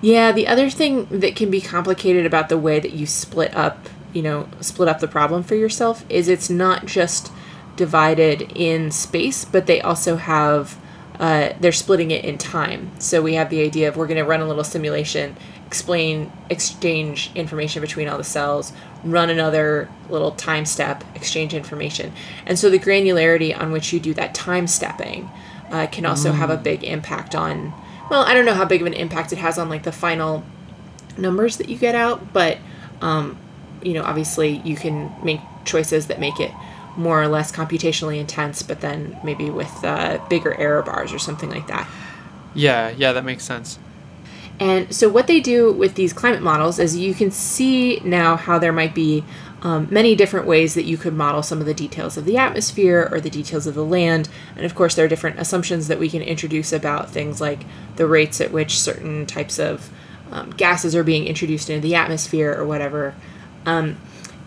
Yeah, 0.00 0.32
the 0.32 0.46
other 0.46 0.70
thing 0.70 1.06
that 1.10 1.36
can 1.36 1.50
be 1.50 1.60
complicated 1.60 2.26
about 2.26 2.48
the 2.48 2.58
way 2.58 2.80
that 2.80 2.92
you 2.92 3.06
split 3.06 3.54
up, 3.54 3.88
you 4.12 4.22
know, 4.22 4.48
split 4.60 4.88
up 4.88 5.00
the 5.00 5.08
problem 5.08 5.42
for 5.42 5.54
yourself 5.54 6.04
is 6.08 6.28
it's 6.28 6.50
not 6.50 6.86
just 6.86 7.32
divided 7.76 8.52
in 8.54 8.90
space, 8.90 9.44
but 9.44 9.66
they 9.66 9.80
also 9.80 10.16
have 10.16 10.78
uh, 11.18 11.52
they're 11.60 11.72
splitting 11.72 12.10
it 12.10 12.24
in 12.24 12.36
time. 12.36 12.90
So 12.98 13.22
we 13.22 13.34
have 13.34 13.48
the 13.48 13.62
idea 13.62 13.88
of 13.88 13.96
we're 13.96 14.08
going 14.08 14.18
to 14.18 14.24
run 14.24 14.40
a 14.40 14.48
little 14.48 14.64
simulation, 14.64 15.36
explain, 15.66 16.32
exchange 16.50 17.30
information 17.34 17.80
between 17.80 18.08
all 18.08 18.18
the 18.18 18.24
cells, 18.24 18.72
run 19.04 19.30
another 19.30 19.88
little 20.08 20.32
time 20.32 20.64
step, 20.64 21.04
exchange 21.14 21.54
information. 21.54 22.12
And 22.44 22.58
so 22.58 22.70
the 22.70 22.78
granularity 22.78 23.56
on 23.56 23.72
which 23.72 23.92
you 23.92 24.00
do 24.00 24.14
that 24.14 24.34
time 24.34 24.66
stepping 24.66 25.30
uh, 25.70 25.86
can 25.86 26.04
also 26.06 26.32
have 26.32 26.50
a 26.50 26.56
big 26.56 26.82
impact 26.82 27.34
on, 27.34 27.72
well, 28.10 28.22
I 28.22 28.34
don't 28.34 28.44
know 28.44 28.54
how 28.54 28.64
big 28.64 28.80
of 28.80 28.86
an 28.86 28.92
impact 28.94 29.32
it 29.32 29.38
has 29.38 29.58
on 29.58 29.68
like 29.68 29.82
the 29.82 29.92
final 29.92 30.44
numbers 31.16 31.56
that 31.58 31.68
you 31.68 31.76
get 31.76 31.94
out, 31.94 32.32
but, 32.32 32.58
um, 33.00 33.38
you 33.82 33.94
know, 33.94 34.02
obviously 34.02 34.60
you 34.64 34.76
can 34.76 35.14
make 35.22 35.40
choices 35.64 36.06
that 36.08 36.20
make 36.20 36.40
it 36.40 36.50
more 36.96 37.22
or 37.22 37.28
less 37.28 37.50
computationally 37.50 38.18
intense, 38.18 38.62
but 38.62 38.80
then 38.80 39.18
maybe 39.24 39.50
with 39.50 39.72
uh, 39.84 40.18
bigger 40.28 40.54
error 40.54 40.82
bars 40.82 41.12
or 41.12 41.18
something 41.18 41.50
like 41.50 41.66
that. 41.66 41.88
yeah, 42.54 42.90
yeah, 42.90 43.12
that 43.12 43.24
makes 43.24 43.44
sense. 43.44 43.78
And 44.60 44.94
so, 44.94 45.08
what 45.08 45.26
they 45.26 45.40
do 45.40 45.72
with 45.72 45.94
these 45.94 46.12
climate 46.12 46.42
models 46.42 46.78
is 46.78 46.96
you 46.96 47.14
can 47.14 47.30
see 47.30 48.00
now 48.04 48.36
how 48.36 48.58
there 48.58 48.72
might 48.72 48.94
be 48.94 49.24
um, 49.62 49.86
many 49.90 50.16
different 50.16 50.46
ways 50.46 50.74
that 50.74 50.84
you 50.84 50.96
could 50.96 51.14
model 51.14 51.42
some 51.42 51.60
of 51.60 51.66
the 51.66 51.74
details 51.74 52.16
of 52.16 52.24
the 52.24 52.36
atmosphere 52.36 53.08
or 53.10 53.20
the 53.20 53.30
details 53.30 53.66
of 53.66 53.74
the 53.74 53.84
land. 53.84 54.28
And 54.56 54.66
of 54.66 54.74
course, 54.74 54.94
there 54.94 55.04
are 55.04 55.08
different 55.08 55.38
assumptions 55.38 55.88
that 55.88 56.00
we 56.00 56.10
can 56.10 56.20
introduce 56.20 56.72
about 56.72 57.10
things 57.10 57.40
like 57.40 57.64
the 57.96 58.06
rates 58.06 58.40
at 58.40 58.50
which 58.50 58.80
certain 58.80 59.24
types 59.24 59.58
of 59.58 59.90
um, 60.32 60.50
gases 60.50 60.96
are 60.96 61.04
being 61.04 61.26
introduced 61.26 61.70
into 61.70 61.80
the 61.80 61.94
atmosphere 61.94 62.52
or 62.52 62.66
whatever. 62.66 63.14
Um, 63.64 63.98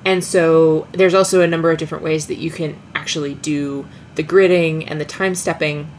and 0.03 0.23
so, 0.23 0.87
there's 0.91 1.13
also 1.15 1.41
a 1.41 1.47
number 1.47 1.71
of 1.71 1.77
different 1.77 2.03
ways 2.03 2.27
that 2.27 2.37
you 2.37 2.51
can 2.51 2.79
actually 2.93 3.33
do 3.35 3.87
the 4.15 4.23
gridding 4.23 4.85
and 4.87 4.99
the 4.99 5.05
time 5.05 5.33
stepping 5.33 5.89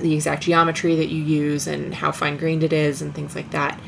the 0.00 0.14
exact 0.14 0.42
geometry 0.42 0.94
that 0.96 1.08
you 1.08 1.22
use 1.22 1.66
and 1.66 1.94
how 1.94 2.12
fine 2.12 2.36
grained 2.36 2.62
it 2.62 2.72
is 2.72 3.00
and 3.00 3.14
things 3.14 3.34
like 3.34 3.50
that. 3.50 3.80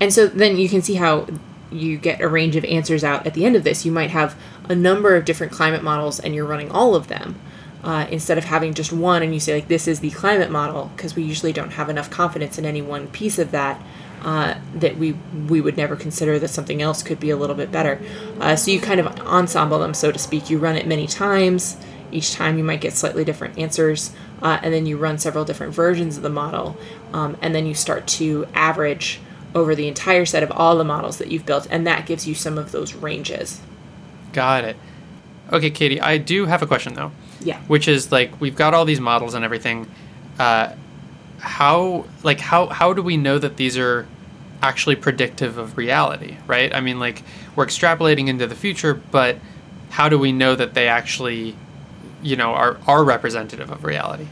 And 0.00 0.12
so 0.12 0.26
then 0.26 0.56
you 0.56 0.68
can 0.68 0.82
see 0.82 0.94
how 0.94 1.26
you 1.70 1.98
get 1.98 2.20
a 2.20 2.28
range 2.28 2.56
of 2.56 2.64
answers 2.64 3.04
out 3.04 3.26
at 3.26 3.34
the 3.34 3.44
end 3.44 3.56
of 3.56 3.64
this. 3.64 3.84
You 3.84 3.92
might 3.92 4.10
have 4.10 4.36
a 4.68 4.74
number 4.74 5.14
of 5.16 5.24
different 5.24 5.52
climate 5.52 5.82
models 5.82 6.20
and 6.20 6.34
you're 6.34 6.46
running 6.46 6.70
all 6.70 6.94
of 6.94 7.08
them 7.08 7.38
uh, 7.82 8.06
instead 8.10 8.38
of 8.38 8.44
having 8.44 8.74
just 8.74 8.92
one 8.92 9.22
and 9.22 9.32
you 9.32 9.40
say, 9.40 9.54
like, 9.54 9.68
this 9.68 9.88
is 9.88 10.00
the 10.00 10.10
climate 10.10 10.50
model, 10.50 10.90
because 10.96 11.16
we 11.16 11.22
usually 11.22 11.52
don't 11.52 11.72
have 11.72 11.88
enough 11.88 12.10
confidence 12.10 12.58
in 12.58 12.66
any 12.66 12.82
one 12.82 13.08
piece 13.08 13.38
of 13.38 13.50
that. 13.52 13.80
Uh, 14.22 14.58
that 14.74 14.98
we 14.98 15.12
we 15.48 15.62
would 15.62 15.78
never 15.78 15.96
consider 15.96 16.38
that 16.38 16.48
something 16.48 16.82
else 16.82 17.02
could 17.02 17.18
be 17.18 17.30
a 17.30 17.36
little 17.38 17.56
bit 17.56 17.72
better. 17.72 17.98
Uh, 18.38 18.54
so 18.54 18.70
you 18.70 18.78
kind 18.78 19.00
of 19.00 19.06
ensemble 19.20 19.78
them, 19.78 19.94
so 19.94 20.12
to 20.12 20.18
speak. 20.18 20.50
You 20.50 20.58
run 20.58 20.76
it 20.76 20.86
many 20.86 21.06
times. 21.06 21.78
Each 22.12 22.34
time 22.34 22.58
you 22.58 22.64
might 22.64 22.82
get 22.82 22.92
slightly 22.92 23.24
different 23.24 23.58
answers, 23.58 24.12
uh, 24.42 24.58
and 24.62 24.74
then 24.74 24.84
you 24.84 24.98
run 24.98 25.16
several 25.16 25.46
different 25.46 25.72
versions 25.72 26.18
of 26.18 26.22
the 26.22 26.28
model, 26.28 26.76
um, 27.14 27.38
and 27.40 27.54
then 27.54 27.64
you 27.64 27.74
start 27.74 28.06
to 28.08 28.46
average 28.52 29.20
over 29.54 29.74
the 29.74 29.88
entire 29.88 30.24
set 30.24 30.42
of 30.42 30.50
all 30.52 30.76
the 30.76 30.84
models 30.84 31.18
that 31.18 31.30
you've 31.30 31.46
built, 31.46 31.66
and 31.70 31.86
that 31.86 32.06
gives 32.06 32.26
you 32.26 32.34
some 32.34 32.58
of 32.58 32.72
those 32.72 32.94
ranges. 32.94 33.60
Got 34.32 34.64
it. 34.64 34.76
Okay, 35.52 35.70
Katie, 35.70 36.00
I 36.00 36.18
do 36.18 36.46
have 36.46 36.62
a 36.62 36.66
question 36.66 36.94
though. 36.94 37.10
Yeah. 37.40 37.60
Which 37.62 37.88
is 37.88 38.12
like 38.12 38.40
we've 38.40 38.56
got 38.56 38.74
all 38.74 38.84
these 38.84 39.00
models 39.00 39.34
and 39.34 39.44
everything. 39.44 39.88
Uh, 40.38 40.74
how 41.38 42.04
like 42.22 42.38
how 42.40 42.66
how 42.66 42.92
do 42.92 43.02
we 43.02 43.16
know 43.16 43.38
that 43.38 43.56
these 43.56 43.76
are 43.76 44.06
actually 44.62 44.96
predictive 44.96 45.58
of 45.58 45.76
reality, 45.76 46.36
right? 46.46 46.74
I 46.74 46.80
mean, 46.80 47.00
like 47.00 47.22
we're 47.56 47.66
extrapolating 47.66 48.28
into 48.28 48.46
the 48.46 48.54
future, 48.54 48.94
but 48.94 49.38
how 49.88 50.08
do 50.08 50.18
we 50.18 50.32
know 50.32 50.54
that 50.54 50.74
they 50.74 50.86
actually, 50.86 51.56
you 52.22 52.36
know, 52.36 52.52
are 52.52 52.78
are 52.86 53.02
representative 53.02 53.70
of 53.70 53.84
reality? 53.84 54.28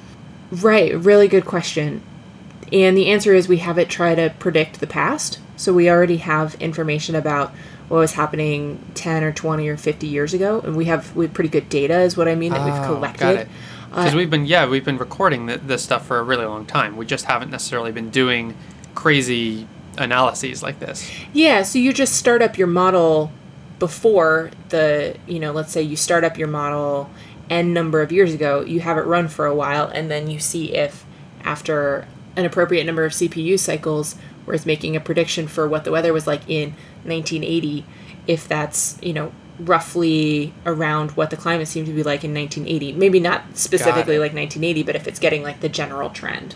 Right, 0.51 0.97
really 0.97 1.29
good 1.29 1.45
question. 1.45 2.03
And 2.73 2.97
the 2.97 3.09
answer 3.09 3.35
is 3.35 3.49
we 3.49 3.59
have 3.59 3.79
it 3.79 3.89
try 3.89 4.15
to 4.15 4.35
predict 4.39 4.81
the 4.81 4.87
past. 4.87 5.39
So 5.57 5.73
we 5.73 5.91
already 5.91 6.19
have 6.19 6.55
information 6.57 7.15
about 7.15 7.53
what 7.89 7.99
was 7.99 8.13
happening 8.13 8.85
10 8.95 9.25
or 9.25 9.33
20 9.33 9.67
or 9.69 9.77
50 9.77 10.07
years 10.07 10.35
ago 10.35 10.61
and 10.61 10.77
we 10.77 10.85
have 10.85 11.17
we 11.17 11.25
have 11.25 11.33
pretty 11.33 11.49
good 11.49 11.71
data 11.71 12.01
is 12.01 12.19
what 12.19 12.29
I 12.29 12.35
mean 12.35 12.53
that 12.53 12.63
we've 12.65 12.75
Oh, 12.85 12.95
collected. 12.95 13.49
Because 13.89 14.13
Uh, 14.13 14.17
we've 14.19 14.29
been 14.29 14.45
yeah 14.45 14.69
we've 14.69 14.85
been 14.85 14.99
recording 14.99 15.47
th- 15.47 15.61
this 15.67 15.85
stuff 15.85 16.07
for 16.07 16.19
a 16.19 16.23
really 16.23 16.45
long 16.45 16.67
time. 16.67 16.99
We 16.99 17.07
just 17.07 17.25
haven't 17.25 17.51
necessarily 17.51 17.91
been 17.91 18.11
doing 18.11 18.55
crazy 18.95 19.67
analyses 19.97 20.63
like 20.63 20.81
this. 20.81 21.11
Yeah, 21.33 21.63
so 21.63 21.79
you 21.79 21.93
just 21.95 22.15
start 22.15 22.43
up 22.43 22.59
your 22.59 22.67
model 22.67 23.33
before 23.79 24.51
the, 24.69 25.17
you 25.27 25.39
know, 25.39 25.53
let's 25.53 25.73
say 25.73 25.83
you 25.83 25.97
start 25.97 26.25
up 26.25 26.37
your 26.37 26.49
model 26.49 27.09
n 27.49 27.73
number 27.73 28.03
of 28.03 28.13
years 28.13 28.35
ago, 28.35 28.61
you 28.61 28.81
have 28.81 28.99
it 28.99 29.03
run 29.07 29.29
for 29.29 29.47
a 29.47 29.55
while, 29.55 29.87
and 29.89 30.11
then 30.11 30.29
you 30.31 30.39
see 30.39 30.75
if 30.75 31.07
after 31.43 32.07
an 32.39 32.45
appropriate 32.45 32.85
number 32.85 33.05
of 33.05 33.13
CPU 33.13 33.59
cycles, 33.59 34.15
whereas 34.45 34.65
making 34.65 34.95
a 34.95 35.01
prediction 35.01 35.49
for 35.49 35.69
what 35.69 35.85
the 35.85 35.91
weather 35.91 36.13
was 36.13 36.27
like 36.27 36.49
in 36.49 36.71
1980, 37.03 37.85
if 38.29 38.47
that's, 38.47 38.97
you 39.03 39.13
know, 39.13 39.33
roughly 39.59 40.55
around 40.65 41.11
what 41.13 41.31
the 41.31 41.37
climate 41.37 41.67
seemed 41.67 41.89
to 41.89 41.93
be 41.93 42.05
like 42.05 42.23
in 42.23 42.33
1980. 42.33 42.93
Maybe 42.93 43.19
not 43.19 43.57
specifically 43.57 44.19
like 44.19 44.33
1980, 44.33 44.85
but 44.85 44.95
if 44.95 45.09
it's 45.09 45.19
getting 45.19 45.43
like 45.43 45.61
the 45.61 45.69
general 45.69 46.11
trend. 46.11 46.55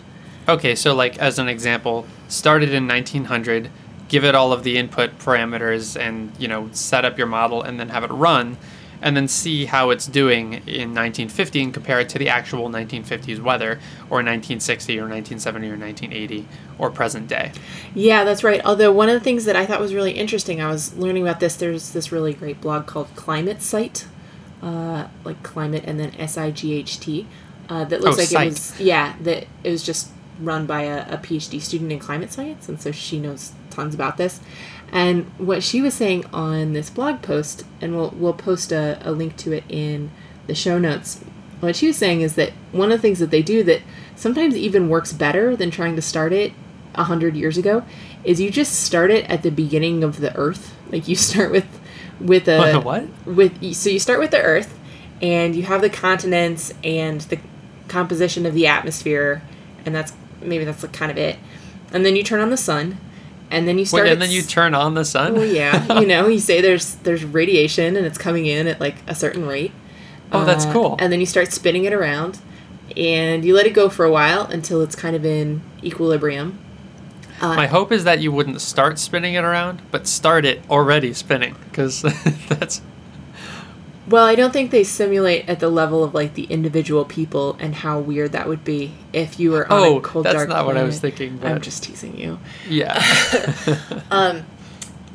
Okay, 0.49 0.77
so 0.77 0.95
like 0.95 1.19
as 1.19 1.41
an 1.41 1.49
example, 1.49 2.07
started 2.29 2.73
in 2.73 2.87
1900, 2.87 3.69
give 4.09 4.25
it 4.25 4.37
all 4.37 4.53
of 4.53 4.63
the 4.63 4.79
input 4.79 5.19
parameters 5.19 6.01
and, 6.01 6.33
you 6.39 6.47
know, 6.47 6.69
set 6.71 7.05
up 7.05 7.19
your 7.19 7.27
model 7.27 7.61
and 7.61 7.81
then 7.81 7.89
have 7.89 8.05
it 8.05 8.11
run 8.13 8.57
and 9.03 9.17
then 9.17 9.27
see 9.29 9.65
how 9.67 9.91
it's 9.91 10.07
doing 10.07 10.53
in 10.67 10.95
1950 10.95 11.63
and 11.63 11.75
compare 11.75 12.01
it 12.01 12.09
to 12.11 12.19
the 12.19 12.29
actual 12.29 12.71
1950s 12.71 13.41
weather 13.41 13.73
or 14.09 14.23
1960 14.23 14.99
or 14.99 15.03
1970 15.03 15.67
or 15.69 15.77
1980 15.77 16.47
or 16.79 16.91
present 16.91 17.27
day. 17.29 17.53
Yeah, 17.95 18.25
that's 18.25 18.43
right. 18.45 18.61
Although 18.65 18.93
one 18.93 19.09
of 19.09 19.15
the 19.15 19.21
things 19.21 19.45
that 19.45 19.57
I 19.57 19.67
thought 19.67 19.81
was 19.81 19.93
really 19.93 20.13
interesting, 20.13 20.61
I 20.63 20.69
was 20.71 20.95
learning 20.97 21.23
about 21.27 21.41
this. 21.41 21.57
There's 21.57 21.91
this 21.91 22.13
really 22.13 22.33
great 22.33 22.61
blog 22.61 22.87
called 22.87 23.09
ClimateSight, 23.17 24.07
uh, 24.63 25.09
like 25.25 25.43
climate 25.43 25.83
and 25.87 25.99
then 25.99 26.15
S 26.19 26.39
I 26.39 26.51
G 26.53 26.75
H 26.75 27.01
T, 27.01 27.27
uh, 27.69 27.85
that 27.85 28.01
looks 28.01 28.17
Oh, 28.17 28.21
like 28.21 28.29
Sight. 28.29 28.47
it 28.47 28.51
was 28.51 28.81
yeah 28.81 29.15
that 29.23 29.47
it 29.65 29.71
was 29.71 29.83
just 29.83 30.11
run 30.45 30.67
by 30.67 30.83
a, 30.83 31.15
a 31.15 31.19
PhD 31.19 31.61
student 31.61 31.93
in 31.93 31.99
climate 31.99 32.33
science, 32.33 32.69
and 32.69 32.81
so 32.81 32.93
she 32.93 33.19
knows 33.19 33.53
tons 33.71 33.95
about 33.95 34.17
this. 34.17 34.41
And 34.93 35.25
what 35.39 35.63
she 35.63 35.81
was 35.81 35.95
saying 35.95 36.27
on 36.33 36.75
this 36.75 36.91
blog 36.91 37.23
post, 37.23 37.65
and 37.81 37.97
we'll 37.97 38.11
we'll 38.17 38.35
post 38.35 38.73
a, 38.73 38.99
a 39.03 39.11
link 39.13 39.37
to 39.39 39.53
it 39.53 39.65
in 39.69 40.11
the 40.47 40.55
show 40.55 40.79
notes. 40.79 41.25
What 41.61 41.77
she 41.77 41.87
was 41.87 41.97
saying 41.97 42.21
is 42.21 42.35
that 42.35 42.53
one 42.73 42.91
of 42.91 42.99
the 42.99 43.03
things 43.03 43.21
that 43.21 43.31
they 43.31 43.43
do 43.43 43.63
that 43.65 43.83
sometimes 44.17 44.57
even 44.57 44.89
works 44.89 45.13
better 45.13 45.57
than 45.57 45.71
trying 45.71 45.97
to 45.97 46.03
start 46.03 46.33
it 46.33 46.53
a 46.95 47.05
hundred 47.05 47.37
years 47.37 47.57
ago 47.57 47.85
is 48.25 48.41
you 48.41 48.51
just 48.51 48.81
start 48.83 49.11
it 49.11 49.29
at 49.31 49.43
the 49.43 49.51
beginning 49.51 50.05
of 50.05 50.21
the 50.21 50.35
Earth. 50.37 50.75
Like 50.91 51.09
you 51.09 51.17
start 51.31 51.51
with 51.51 51.67
with 52.21 52.49
a 52.49 52.59
What? 52.81 53.09
with 53.27 53.75
so 53.75 53.91
you 53.91 53.99
start 53.99 54.19
with 54.21 54.31
the 54.31 54.43
Earth, 54.43 54.79
and 55.21 55.57
you 55.57 55.63
have 55.63 55.81
the 55.81 55.91
continents 55.91 56.75
and 56.85 57.21
the 57.23 57.39
composition 57.89 58.47
of 58.47 58.55
the 58.55 58.67
atmosphere, 58.67 59.43
and 59.85 59.95
that's 59.95 60.13
maybe 60.45 60.65
that's 60.65 60.83
like 60.83 60.93
kind 60.93 61.11
of 61.11 61.19
it. 61.19 61.37
And 61.93 62.05
then 62.07 62.17
you 62.17 62.23
turn 62.23 62.41
on 62.41 62.51
the 62.51 62.57
sun, 62.57 62.99
and 63.51 63.69
then 63.69 63.79
you 63.79 63.85
start. 63.85 64.05
Wait, 64.05 64.13
and 64.13 64.23
then 64.23 64.31
you 64.31 64.43
turn 64.43 64.75
on 64.75 64.95
the 64.95 65.05
sun? 65.05 65.35
well, 65.35 65.45
yeah, 65.45 65.99
you 66.01 66.07
know, 66.07 66.29
you 66.29 66.39
say 66.41 66.61
there's 66.61 66.95
there's 66.97 67.25
radiation 67.25 67.97
and 67.97 68.07
it's 68.07 68.19
coming 68.19 68.47
in 68.47 68.67
at 68.67 68.81
like 68.81 68.97
a 69.07 69.15
certain 69.15 69.47
rate. 69.47 69.73
Oh, 70.33 70.45
that's 70.45 70.65
Uh, 70.65 70.73
cool. 70.73 70.97
And 70.99 71.13
then 71.13 71.21
you 71.21 71.27
start 71.27 71.53
spinning 71.53 71.85
it 71.85 71.93
around, 71.93 72.39
and 72.97 73.45
you 73.45 73.55
let 73.55 73.67
it 73.67 73.75
go 73.75 73.89
for 73.91 74.05
a 74.07 74.11
while 74.11 74.47
until 74.47 74.81
it's 74.83 74.97
kind 74.97 75.15
of 75.15 75.25
in 75.27 75.61
equilibrium. 75.85 76.59
Uh, 77.41 77.55
My 77.57 77.67
hope 77.67 77.91
is 77.93 78.05
that 78.05 78.21
you 78.21 78.31
wouldn't 78.33 78.61
start 78.61 78.99
spinning 78.99 79.35
it 79.35 79.45
around, 79.45 79.83
but 79.91 80.07
start 80.07 80.45
it 80.45 80.63
already 80.71 81.13
spinning, 81.13 81.57
because 81.69 82.03
that's 82.49 82.81
Well, 84.13 84.27
I 84.27 84.35
don't 84.35 84.53
think 84.53 84.71
they 84.71 84.85
simulate 84.85 85.49
at 85.49 85.59
the 85.59 85.71
level 85.71 86.05
of 86.05 86.13
like 86.13 86.35
the 86.35 86.45
individual 86.45 87.07
people 87.07 87.57
and 87.59 87.75
how 87.75 87.99
weird 87.99 88.33
that 88.33 88.47
would 88.47 88.63
be 88.63 88.93
if 89.13 89.41
you 89.41 89.51
were 89.53 89.67
on 89.73 89.81
Oh, 89.81 89.97
a 89.97 90.01
cold 90.03 90.25
dark 90.27 90.35
Oh, 90.35 90.39
that's 90.39 90.47
dark 90.47 90.49
not 90.51 90.67
what 90.67 90.77
I 90.77 90.83
was 90.83 91.01
planet. 91.01 91.19
thinking, 91.19 91.45
I'm 91.47 91.63
just 91.63 91.83
teasing 91.83 92.19
you. 92.19 92.39
yeah. 92.69 93.03
um, 94.11 94.45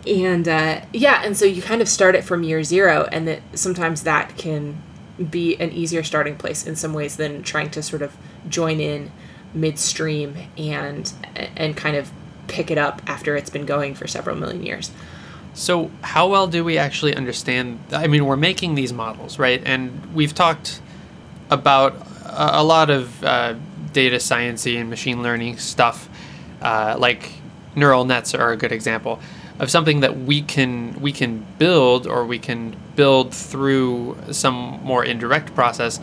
and 0.08 0.48
uh, 0.48 0.82
yeah 0.94 1.22
and 1.24 1.38
so 1.38 1.46
you 1.46 1.62
kind 1.62 1.82
of 1.82 1.88
start 1.88 2.16
it 2.16 2.24
from 2.24 2.42
year 2.44 2.64
zero 2.64 3.08
and 3.12 3.28
that 3.28 3.42
sometimes 3.54 4.04
that 4.04 4.36
can 4.38 4.82
be 5.30 5.56
an 5.58 5.72
easier 5.72 6.02
starting 6.02 6.36
place 6.36 6.66
in 6.66 6.76
some 6.76 6.94
ways 6.94 7.18
than 7.18 7.44
trying 7.44 7.70
to 7.72 7.84
sort 7.84 8.02
of 8.02 8.16
join 8.50 8.80
in 8.80 9.12
midstream 9.54 10.36
and 10.58 11.14
and 11.56 11.76
kind 11.78 11.96
of 11.98 12.12
pick 12.48 12.72
it 12.72 12.78
up 12.78 13.02
after 13.06 13.36
it's 13.36 13.50
been 13.50 13.66
going 13.66 13.94
for 13.94 14.08
several 14.08 14.36
million 14.36 14.64
years. 14.66 14.92
So, 15.58 15.90
how 16.02 16.28
well 16.28 16.46
do 16.46 16.64
we 16.64 16.78
actually 16.78 17.16
understand? 17.16 17.80
I 17.92 18.06
mean, 18.06 18.28
we're 18.28 18.38
making 18.38 18.76
these 18.76 18.94
models, 18.94 19.40
right? 19.40 19.60
And 19.66 20.14
we've 20.14 20.36
talked 20.36 20.82
about 21.50 21.96
a, 22.26 22.64
lot 22.64 22.92
of 22.92 23.24
uh, 23.24 23.56
data 23.92 24.18
sciencey 24.18 24.80
and 24.80 24.88
machine 24.88 25.24
learning 25.24 25.58
stuff, 25.58 26.10
uh, 26.62 26.96
like 27.00 27.32
neural 27.76 28.06
nets 28.06 28.36
are 28.36 28.52
a 28.52 28.56
good 28.56 28.72
example 28.72 29.20
of 29.58 29.72
something 29.72 30.02
that 30.02 30.16
we 30.16 30.44
can 30.44 30.94
we 31.02 31.12
can 31.12 31.44
build 31.58 32.06
or 32.06 32.24
we 32.24 32.38
can 32.38 32.76
build 32.96 33.34
through 33.34 34.16
some 34.32 34.80
more 34.84 35.04
indirect 35.04 35.56
process 35.56 36.00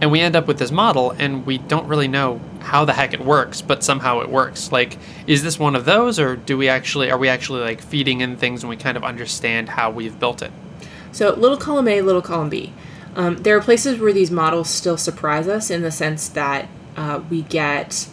and 0.00 0.12
we 0.12 0.20
end 0.20 0.36
up 0.36 0.46
with 0.46 0.58
this 0.58 0.70
model 0.70 1.10
and 1.18 1.44
we 1.44 1.58
don't 1.58 1.88
really 1.88 2.06
know 2.06 2.40
how 2.60 2.84
the 2.84 2.92
heck 2.92 3.14
it 3.14 3.20
works 3.20 3.62
but 3.62 3.82
somehow 3.82 4.20
it 4.20 4.28
works. 4.28 4.72
Like 4.72 4.98
is 5.26 5.42
this 5.42 5.58
one 5.58 5.74
of 5.74 5.84
those 5.84 6.18
or 6.18 6.36
do 6.36 6.56
we 6.56 6.68
actually 6.68 7.10
are 7.10 7.18
we 7.18 7.28
actually 7.28 7.60
like 7.60 7.80
feeding 7.80 8.20
in 8.20 8.36
things 8.36 8.62
and 8.62 8.70
we 8.70 8.76
kind 8.76 8.96
of 8.96 9.04
understand 9.04 9.68
how 9.68 9.90
we've 9.90 10.18
built 10.18 10.42
it? 10.42 10.52
So 11.12 11.34
little 11.34 11.56
column 11.56 11.88
a 11.88 12.02
little 12.02 12.22
column 12.22 12.48
b. 12.48 12.72
Um, 13.16 13.36
there 13.38 13.56
are 13.56 13.60
places 13.60 13.98
where 13.98 14.12
these 14.12 14.30
models 14.30 14.68
still 14.68 14.96
surprise 14.96 15.48
us 15.48 15.70
in 15.70 15.82
the 15.82 15.90
sense 15.90 16.28
that 16.28 16.68
uh, 16.96 17.22
we 17.30 17.42
get 17.42 18.08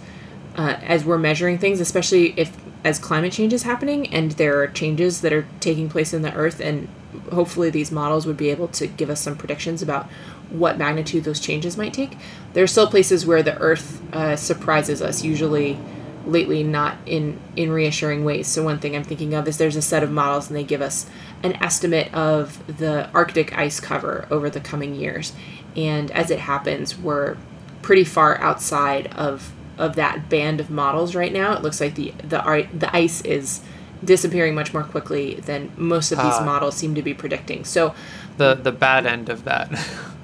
uh, 0.56 0.78
as 0.82 1.04
we're 1.04 1.18
measuring 1.18 1.58
things 1.58 1.80
especially 1.80 2.34
if 2.38 2.56
as 2.86 3.00
climate 3.00 3.34
change 3.34 3.52
is 3.52 3.64
happening 3.64 4.08
and 4.14 4.34
there 4.34 4.62
are 4.62 4.68
changes 4.68 5.22
that 5.22 5.34
are 5.34 5.48
taking 5.60 5.90
place 5.90 6.14
in 6.14 6.22
the 6.22 6.34
earth 6.34 6.60
and 6.60 6.88
hopefully 7.34 7.70
these 7.70 7.92
models 7.92 8.26
would 8.26 8.38
be 8.38 8.50
able 8.50 8.68
to 8.68 8.88
give 8.88 9.10
us 9.10 9.20
some 9.20 9.36
predictions 9.36 9.82
about 9.82 10.08
what 10.50 10.78
magnitude 10.78 11.24
those 11.24 11.40
changes 11.40 11.78
might 11.78 11.94
take. 11.94 12.18
There 12.54 12.64
are 12.64 12.68
still 12.68 12.88
places 12.88 13.26
where 13.26 13.44
the 13.44 13.58
Earth 13.58 14.02
uh, 14.14 14.36
surprises 14.36 15.02
us, 15.02 15.24
usually 15.24 15.78
lately 16.26 16.64
not 16.64 16.98
in, 17.06 17.40
in 17.56 17.72
reassuring 17.72 18.26
ways. 18.26 18.48
So, 18.48 18.64
one 18.64 18.80
thing 18.80 18.96
I'm 18.96 19.04
thinking 19.04 19.34
of 19.34 19.48
is 19.48 19.58
there's 19.58 19.76
a 19.76 19.82
set 19.82 20.04
of 20.04 20.12
models 20.12 20.48
and 20.48 20.58
they 20.58 20.64
give 20.64 20.82
us 20.82 21.06
an 21.44 21.54
estimate 21.62 22.14
of 22.14 22.78
the 22.78 23.10
Arctic 23.14 23.58
ice 23.58 23.80
cover 23.80 24.28
over 24.32 24.50
the 24.50 24.60
coming 24.60 24.96
years. 24.96 25.34
And 25.76 26.10
as 26.12 26.32
it 26.32 26.40
happens, 26.40 26.98
we're 26.98 27.38
pretty 27.82 28.04
far 28.04 28.40
outside 28.40 29.08
of, 29.08 29.54
of 29.78 29.96
that 29.96 30.30
band 30.30 30.60
of 30.60 30.70
models 30.70 31.14
right 31.14 31.32
now. 31.32 31.54
It 31.54 31.62
looks 31.62 31.80
like 31.80 31.96
the, 31.96 32.14
the, 32.24 32.68
the 32.74 32.96
ice 32.96 33.22
is 33.22 33.62
disappearing 34.04 34.56
much 34.56 34.74
more 34.74 34.84
quickly 34.84 35.36
than 35.36 35.72
most 35.76 36.12
of 36.12 36.18
these 36.18 36.36
uh, 36.36 36.46
models 36.46 36.76
seem 36.76 36.96
to 36.96 37.02
be 37.02 37.14
predicting. 37.14 37.64
So, 37.64 37.94
the 38.38 38.54
the 38.54 38.72
bad 38.72 39.06
end 39.06 39.30
of 39.30 39.46
that. 39.46 39.70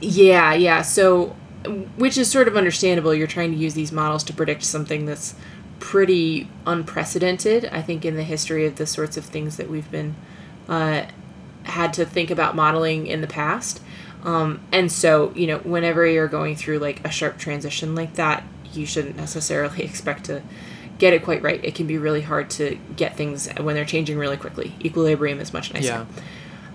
Yeah, 0.00 0.54
yeah. 0.54 0.82
So, 0.82 1.36
which 1.96 2.18
is 2.18 2.30
sort 2.30 2.48
of 2.48 2.56
understandable. 2.56 3.14
You're 3.14 3.26
trying 3.26 3.52
to 3.52 3.58
use 3.58 3.74
these 3.74 3.92
models 3.92 4.22
to 4.24 4.32
predict 4.32 4.62
something 4.62 5.06
that's 5.06 5.34
pretty 5.78 6.48
unprecedented, 6.66 7.66
I 7.66 7.82
think, 7.82 8.04
in 8.04 8.16
the 8.16 8.22
history 8.22 8.66
of 8.66 8.76
the 8.76 8.86
sorts 8.86 9.16
of 9.16 9.24
things 9.24 9.56
that 9.56 9.68
we've 9.68 9.90
been 9.90 10.14
uh, 10.68 11.06
had 11.64 11.92
to 11.94 12.04
think 12.04 12.30
about 12.30 12.54
modeling 12.54 13.06
in 13.06 13.20
the 13.20 13.26
past. 13.26 13.82
Um, 14.24 14.60
and 14.72 14.90
so, 14.90 15.32
you 15.34 15.46
know, 15.46 15.58
whenever 15.58 16.06
you're 16.06 16.28
going 16.28 16.56
through 16.56 16.78
like 16.78 17.04
a 17.06 17.10
sharp 17.10 17.38
transition 17.38 17.94
like 17.94 18.14
that, 18.14 18.42
you 18.72 18.86
shouldn't 18.86 19.16
necessarily 19.16 19.82
expect 19.84 20.24
to 20.24 20.42
get 20.98 21.12
it 21.12 21.22
quite 21.22 21.42
right. 21.42 21.62
It 21.64 21.74
can 21.74 21.86
be 21.86 21.98
really 21.98 22.22
hard 22.22 22.50
to 22.50 22.78
get 22.96 23.16
things 23.16 23.48
when 23.60 23.74
they're 23.74 23.84
changing 23.84 24.18
really 24.18 24.36
quickly. 24.36 24.74
Equilibrium 24.84 25.40
is 25.40 25.52
much 25.52 25.72
nicer. 25.72 25.86
Yeah. 25.86 26.06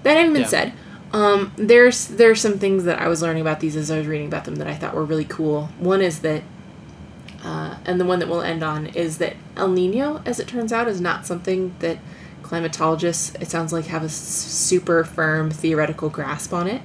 That 0.04 0.18
having 0.18 0.34
been 0.34 0.44
yeah. 0.44 0.48
said, 0.48 0.74
um, 1.13 1.51
there's 1.58 2.08
there's 2.08 2.39
some 2.39 2.58
things 2.58 2.86
that 2.86 3.00
I 3.00 3.08
was 3.08 3.22
learning 3.22 3.41
about 3.41 3.60
these 3.60 3.75
as 3.75 3.91
I 3.91 3.98
was 3.98 4.08
reading 4.08 4.27
about 4.27 4.46
them 4.46 4.56
that 4.56 4.68
I 4.68 4.75
thought 4.75 4.96
were 4.96 5.03
really 5.03 5.25
cool. 5.25 5.70
One 5.77 6.01
is 6.01 6.20
that, 6.20 6.44
uh, 7.44 7.77
and 7.86 8.00
the 8.00 8.06
one 8.06 8.20
that 8.20 8.30
we'll 8.30 8.41
end 8.41 8.63
on 8.63 8.88
is 8.88 9.18
that 9.18 9.36
El 9.58 9.70
Nino, 9.70 10.22
as 10.25 10.39
it 10.39 10.48
turns 10.48 10.72
out, 10.72 10.88
is 10.88 11.01
not 11.01 11.25
something 11.25 11.75
that 11.80 11.98
climatologists 12.44 13.39
it 13.41 13.50
sounds 13.50 13.72
like 13.72 13.86
have 13.86 14.03
a 14.03 14.10
super 14.10 15.03
firm 15.03 15.51
theoretical 15.51 16.10
grasp 16.10 16.53
on 16.53 16.68
it. 16.68 16.82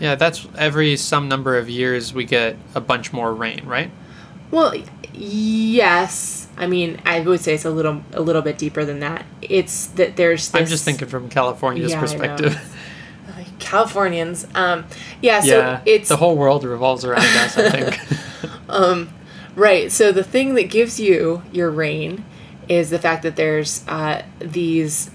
Yeah, 0.00 0.16
that's 0.16 0.46
every 0.58 0.96
some 0.96 1.28
number 1.28 1.56
of 1.56 1.70
years 1.70 2.12
we 2.12 2.24
get 2.24 2.56
a 2.74 2.80
bunch 2.80 3.12
more 3.12 3.32
rain, 3.32 3.64
right? 3.64 3.90
Well, 4.50 4.74
yes. 5.14 6.48
I 6.58 6.66
mean, 6.66 7.00
I 7.06 7.20
would 7.20 7.40
say 7.40 7.54
it's 7.54 7.64
a 7.64 7.70
little 7.70 8.02
a 8.12 8.20
little 8.20 8.42
bit 8.42 8.58
deeper 8.58 8.84
than 8.84 9.00
that. 9.00 9.24
It's 9.40 9.86
that 9.86 10.16
there's. 10.16 10.50
This, 10.50 10.60
I'm 10.60 10.66
just 10.66 10.84
thinking 10.84 11.08
from 11.08 11.30
California's 11.30 11.92
yeah, 11.92 12.00
perspective. 12.00 12.60
Californians. 13.62 14.46
Um, 14.54 14.84
yeah, 15.22 15.40
so 15.40 15.58
yeah, 15.58 15.80
it's 15.86 16.08
the 16.08 16.16
whole 16.16 16.36
world 16.36 16.64
revolves 16.64 17.04
around 17.04 17.24
us. 17.24 17.56
I 17.56 17.70
think. 17.70 18.50
um, 18.68 19.08
right. 19.54 19.90
So 19.90 20.12
the 20.12 20.24
thing 20.24 20.54
that 20.54 20.64
gives 20.64 21.00
you 21.00 21.42
your 21.52 21.70
rain 21.70 22.24
is 22.68 22.90
the 22.90 22.98
fact 22.98 23.22
that 23.22 23.36
there's 23.36 23.86
uh, 23.88 24.22
these 24.38 25.10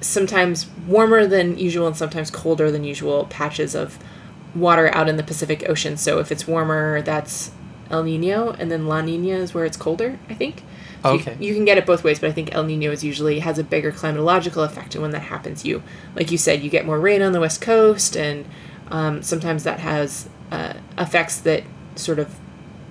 sometimes 0.00 0.68
warmer 0.86 1.26
than 1.26 1.56
usual 1.58 1.86
and 1.86 1.96
sometimes 1.96 2.30
colder 2.30 2.70
than 2.70 2.84
usual 2.84 3.26
patches 3.26 3.74
of 3.74 3.98
water 4.54 4.92
out 4.94 5.08
in 5.08 5.16
the 5.16 5.22
Pacific 5.22 5.68
Ocean. 5.68 5.96
So 5.96 6.18
if 6.18 6.32
it's 6.32 6.46
warmer, 6.46 7.02
that's 7.02 7.52
El 7.90 8.02
Nino, 8.02 8.50
and 8.52 8.70
then 8.70 8.86
La 8.86 9.00
Nina 9.00 9.36
is 9.36 9.54
where 9.54 9.64
it's 9.64 9.76
colder. 9.76 10.18
I 10.28 10.34
think. 10.34 10.62
Okay. 11.04 11.36
You, 11.40 11.48
you, 11.48 11.54
can 11.54 11.64
get 11.64 11.78
it 11.78 11.86
both 11.86 12.04
ways, 12.04 12.20
but 12.20 12.30
I 12.30 12.32
think 12.32 12.54
El 12.54 12.64
Nino 12.64 12.90
is 12.90 13.02
usually 13.02 13.40
has 13.40 13.58
a 13.58 13.64
bigger 13.64 13.90
climatological 13.92 14.64
effect, 14.64 14.94
and 14.94 15.02
when 15.02 15.10
that 15.12 15.22
happens, 15.22 15.64
you, 15.64 15.82
like 16.14 16.30
you 16.30 16.38
said, 16.38 16.62
you 16.62 16.70
get 16.70 16.86
more 16.86 17.00
rain 17.00 17.22
on 17.22 17.32
the 17.32 17.40
west 17.40 17.60
coast, 17.60 18.16
and 18.16 18.44
um, 18.90 19.22
sometimes 19.22 19.64
that 19.64 19.80
has 19.80 20.28
uh, 20.50 20.74
effects 20.98 21.38
that 21.40 21.64
sort 21.96 22.18
of 22.18 22.38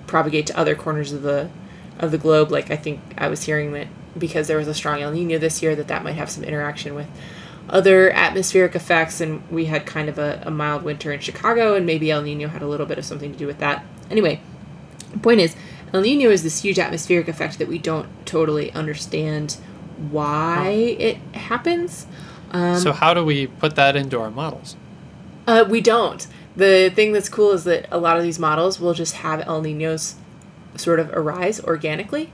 propagate 0.06 0.46
to 0.46 0.58
other 0.58 0.74
corners 0.74 1.12
of 1.12 1.22
the 1.22 1.50
of 1.98 2.10
the 2.10 2.18
globe. 2.18 2.50
Like 2.50 2.70
I 2.70 2.76
think 2.76 3.00
I 3.16 3.28
was 3.28 3.44
hearing 3.44 3.72
that 3.72 3.88
because 4.18 4.46
there 4.46 4.58
was 4.58 4.68
a 4.68 4.74
strong 4.74 5.00
El 5.00 5.12
Nino 5.12 5.38
this 5.38 5.62
year, 5.62 5.74
that 5.74 5.88
that 5.88 6.04
might 6.04 6.12
have 6.16 6.30
some 6.30 6.44
interaction 6.44 6.94
with 6.94 7.06
other 7.68 8.10
atmospheric 8.10 8.74
effects, 8.74 9.20
and 9.20 9.42
we 9.50 9.66
had 9.66 9.86
kind 9.86 10.08
of 10.08 10.18
a, 10.18 10.42
a 10.44 10.50
mild 10.50 10.82
winter 10.82 11.12
in 11.12 11.20
Chicago, 11.20 11.74
and 11.74 11.86
maybe 11.86 12.10
El 12.10 12.22
Nino 12.22 12.48
had 12.48 12.62
a 12.62 12.66
little 12.66 12.86
bit 12.86 12.98
of 12.98 13.04
something 13.04 13.32
to 13.32 13.38
do 13.38 13.46
with 13.46 13.58
that. 13.58 13.84
Anyway, 14.10 14.40
the 15.12 15.18
point 15.18 15.40
is 15.40 15.56
El 15.92 16.00
Nino 16.00 16.30
is 16.30 16.42
this 16.42 16.62
huge 16.62 16.78
atmospheric 16.78 17.28
effect 17.28 17.58
that 17.58 17.68
we 17.68 17.78
don't 17.78 18.08
totally 18.24 18.72
understand 18.72 19.58
why 20.10 20.70
it 20.98 21.16
happens. 21.34 22.06
Um, 22.50 22.78
so 22.78 22.92
how 22.92 23.14
do 23.14 23.24
we 23.24 23.46
put 23.46 23.76
that 23.76 23.94
into 23.94 24.18
our 24.18 24.30
models? 24.30 24.76
Uh, 25.46 25.64
we 25.68 25.80
don't. 25.80 26.26
The 26.56 26.90
thing 26.94 27.12
that's 27.12 27.28
cool 27.28 27.52
is 27.52 27.64
that 27.64 27.86
a 27.90 27.98
lot 27.98 28.16
of 28.16 28.22
these 28.22 28.38
models 28.38 28.80
will 28.80 28.94
just 28.94 29.16
have 29.16 29.40
El 29.46 29.62
Ninos 29.62 30.16
sort 30.76 31.00
of 31.00 31.10
arise 31.10 31.60
organically. 31.60 32.32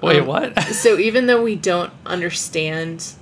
Wait, 0.00 0.20
um, 0.20 0.26
what? 0.26 0.58
so 0.72 0.98
even 0.98 1.26
though 1.26 1.42
we 1.42 1.56
don't 1.56 1.92
understand, 2.06 3.14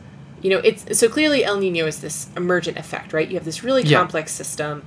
you 0.43 0.51
know, 0.51 0.59
it's 0.59 0.99
so 0.99 1.09
clearly 1.09 1.45
El 1.45 1.59
Nino 1.59 1.87
is 1.87 2.01
this 2.01 2.29
emergent 2.37 2.77
effect, 2.77 3.13
right? 3.13 3.29
You 3.29 3.35
have 3.35 3.45
this 3.45 3.63
really 3.65 3.83
yeah. 3.83 3.99
complex 3.99 4.33
system. 4.33 4.85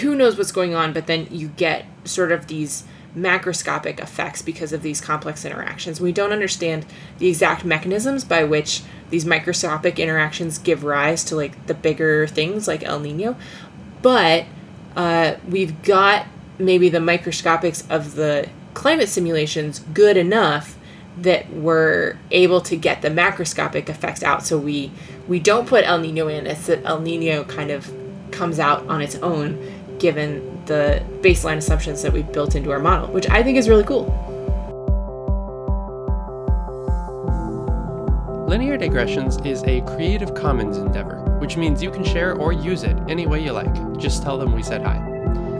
Who 0.00 0.14
knows 0.14 0.36
what's 0.36 0.52
going 0.52 0.74
on, 0.74 0.92
but 0.92 1.06
then 1.06 1.28
you 1.30 1.48
get 1.48 1.86
sort 2.04 2.32
of 2.32 2.48
these 2.48 2.84
macroscopic 3.16 4.00
effects 4.00 4.42
because 4.42 4.72
of 4.72 4.82
these 4.82 5.00
complex 5.00 5.44
interactions. 5.44 6.00
We 6.00 6.12
don't 6.12 6.32
understand 6.32 6.84
the 7.18 7.28
exact 7.28 7.64
mechanisms 7.64 8.24
by 8.24 8.44
which 8.44 8.82
these 9.10 9.24
microscopic 9.24 9.98
interactions 9.98 10.58
give 10.58 10.84
rise 10.84 11.24
to 11.24 11.36
like 11.36 11.66
the 11.66 11.74
bigger 11.74 12.26
things 12.26 12.66
like 12.66 12.82
El 12.82 13.00
Nino, 13.00 13.36
but 14.02 14.46
uh, 14.96 15.36
we've 15.48 15.82
got 15.82 16.26
maybe 16.58 16.88
the 16.88 17.00
microscopics 17.00 17.88
of 17.88 18.14
the 18.14 18.48
climate 18.74 19.08
simulations 19.08 19.78
good 19.92 20.16
enough 20.16 20.76
that 21.16 21.48
we're 21.52 22.16
able 22.30 22.60
to 22.60 22.76
get 22.76 23.02
the 23.02 23.08
macroscopic 23.08 23.88
effects 23.88 24.22
out. 24.22 24.44
So 24.44 24.58
we 24.58 24.90
we 25.28 25.38
don't 25.38 25.66
put 25.66 25.84
El 25.84 26.00
Nino 26.00 26.28
in. 26.28 26.46
It's 26.46 26.66
that 26.66 26.84
El 26.84 27.00
Nino 27.00 27.44
kind 27.44 27.70
of 27.70 27.92
comes 28.30 28.58
out 28.58 28.86
on 28.88 29.00
its 29.00 29.14
own, 29.16 29.96
given 29.98 30.53
the 30.66 31.02
baseline 31.20 31.56
assumptions 31.56 32.02
that 32.02 32.12
we've 32.12 32.30
built 32.32 32.54
into 32.54 32.72
our 32.72 32.78
model, 32.78 33.08
which 33.08 33.28
I 33.30 33.42
think 33.42 33.58
is 33.58 33.68
really 33.68 33.84
cool. 33.84 34.06
Linear 38.48 38.76
Digressions 38.76 39.44
is 39.44 39.62
a 39.64 39.80
Creative 39.82 40.34
Commons 40.34 40.76
endeavor, 40.76 41.16
which 41.40 41.56
means 41.56 41.82
you 41.82 41.90
can 41.90 42.04
share 42.04 42.34
or 42.34 42.52
use 42.52 42.84
it 42.84 42.96
any 43.08 43.26
way 43.26 43.42
you 43.42 43.52
like. 43.52 43.98
Just 43.98 44.22
tell 44.22 44.38
them 44.38 44.52
we 44.52 44.62
said 44.62 44.82
hi. 44.82 44.98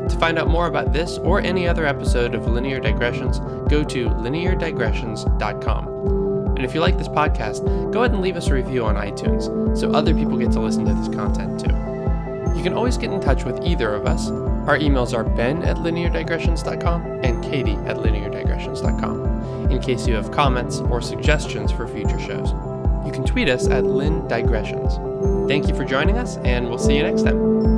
To 0.09 0.19
find 0.19 0.39
out 0.39 0.49
more 0.49 0.67
about 0.67 0.93
this 0.93 1.19
or 1.19 1.41
any 1.41 1.67
other 1.67 1.87
episode 1.87 2.35
of 2.35 2.47
Linear 2.47 2.79
Digressions, 2.79 3.41
go 3.69 3.83
to 3.85 4.11
lineardigressions.com. 4.11 5.89
And 6.57 6.65
if 6.65 6.75
you 6.75 6.81
like 6.81 6.99
this 6.99 7.09
podcast, 7.09 7.65
go 7.93 8.01
ahead 8.01 8.13
and 8.13 8.21
leave 8.21 8.37
us 8.37 8.49
a 8.49 8.55
review 8.55 8.85
on 8.85 8.97
iTunes 8.97 9.77
so 9.77 9.91
other 9.93 10.15
people 10.15 10.37
get 10.37 10.53
to 10.53 10.61
listen 10.61 10.85
to 10.85 10.95
this 10.95 11.09
content 11.09 11.59
too. 11.59 11.75
You 12.57 12.63
can 12.63 12.75
always 12.75 12.97
get 12.97 13.11
in 13.13 13.21
touch 13.21 13.45
with 13.45 13.65
either 13.65 13.93
of 13.93 14.07
us 14.07 14.31
our 14.67 14.79
emails 14.79 15.15
are 15.15 15.25
ben 15.25 15.63
at 15.63 15.77
lineardigressions.com 15.79 17.21
and 17.23 17.43
katie 17.45 17.77
at 17.87 17.97
lineardigressions.com 17.97 19.71
in 19.71 19.81
case 19.81 20.07
you 20.07 20.15
have 20.15 20.31
comments 20.31 20.79
or 20.79 21.01
suggestions 21.01 21.73
for 21.73 21.87
future 21.87 22.19
shows. 22.19 22.53
You 23.05 23.13
can 23.13 23.25
tweet 23.25 23.49
us 23.49 23.69
at 23.69 23.85
lindigressions. 23.85 25.49
Thank 25.49 25.69
you 25.69 25.75
for 25.75 25.85
joining 25.85 26.17
us, 26.17 26.39
and 26.39 26.69
we'll 26.69 26.79
see 26.79 26.97
you 26.97 27.03
next 27.03 27.23
time. 27.23 27.74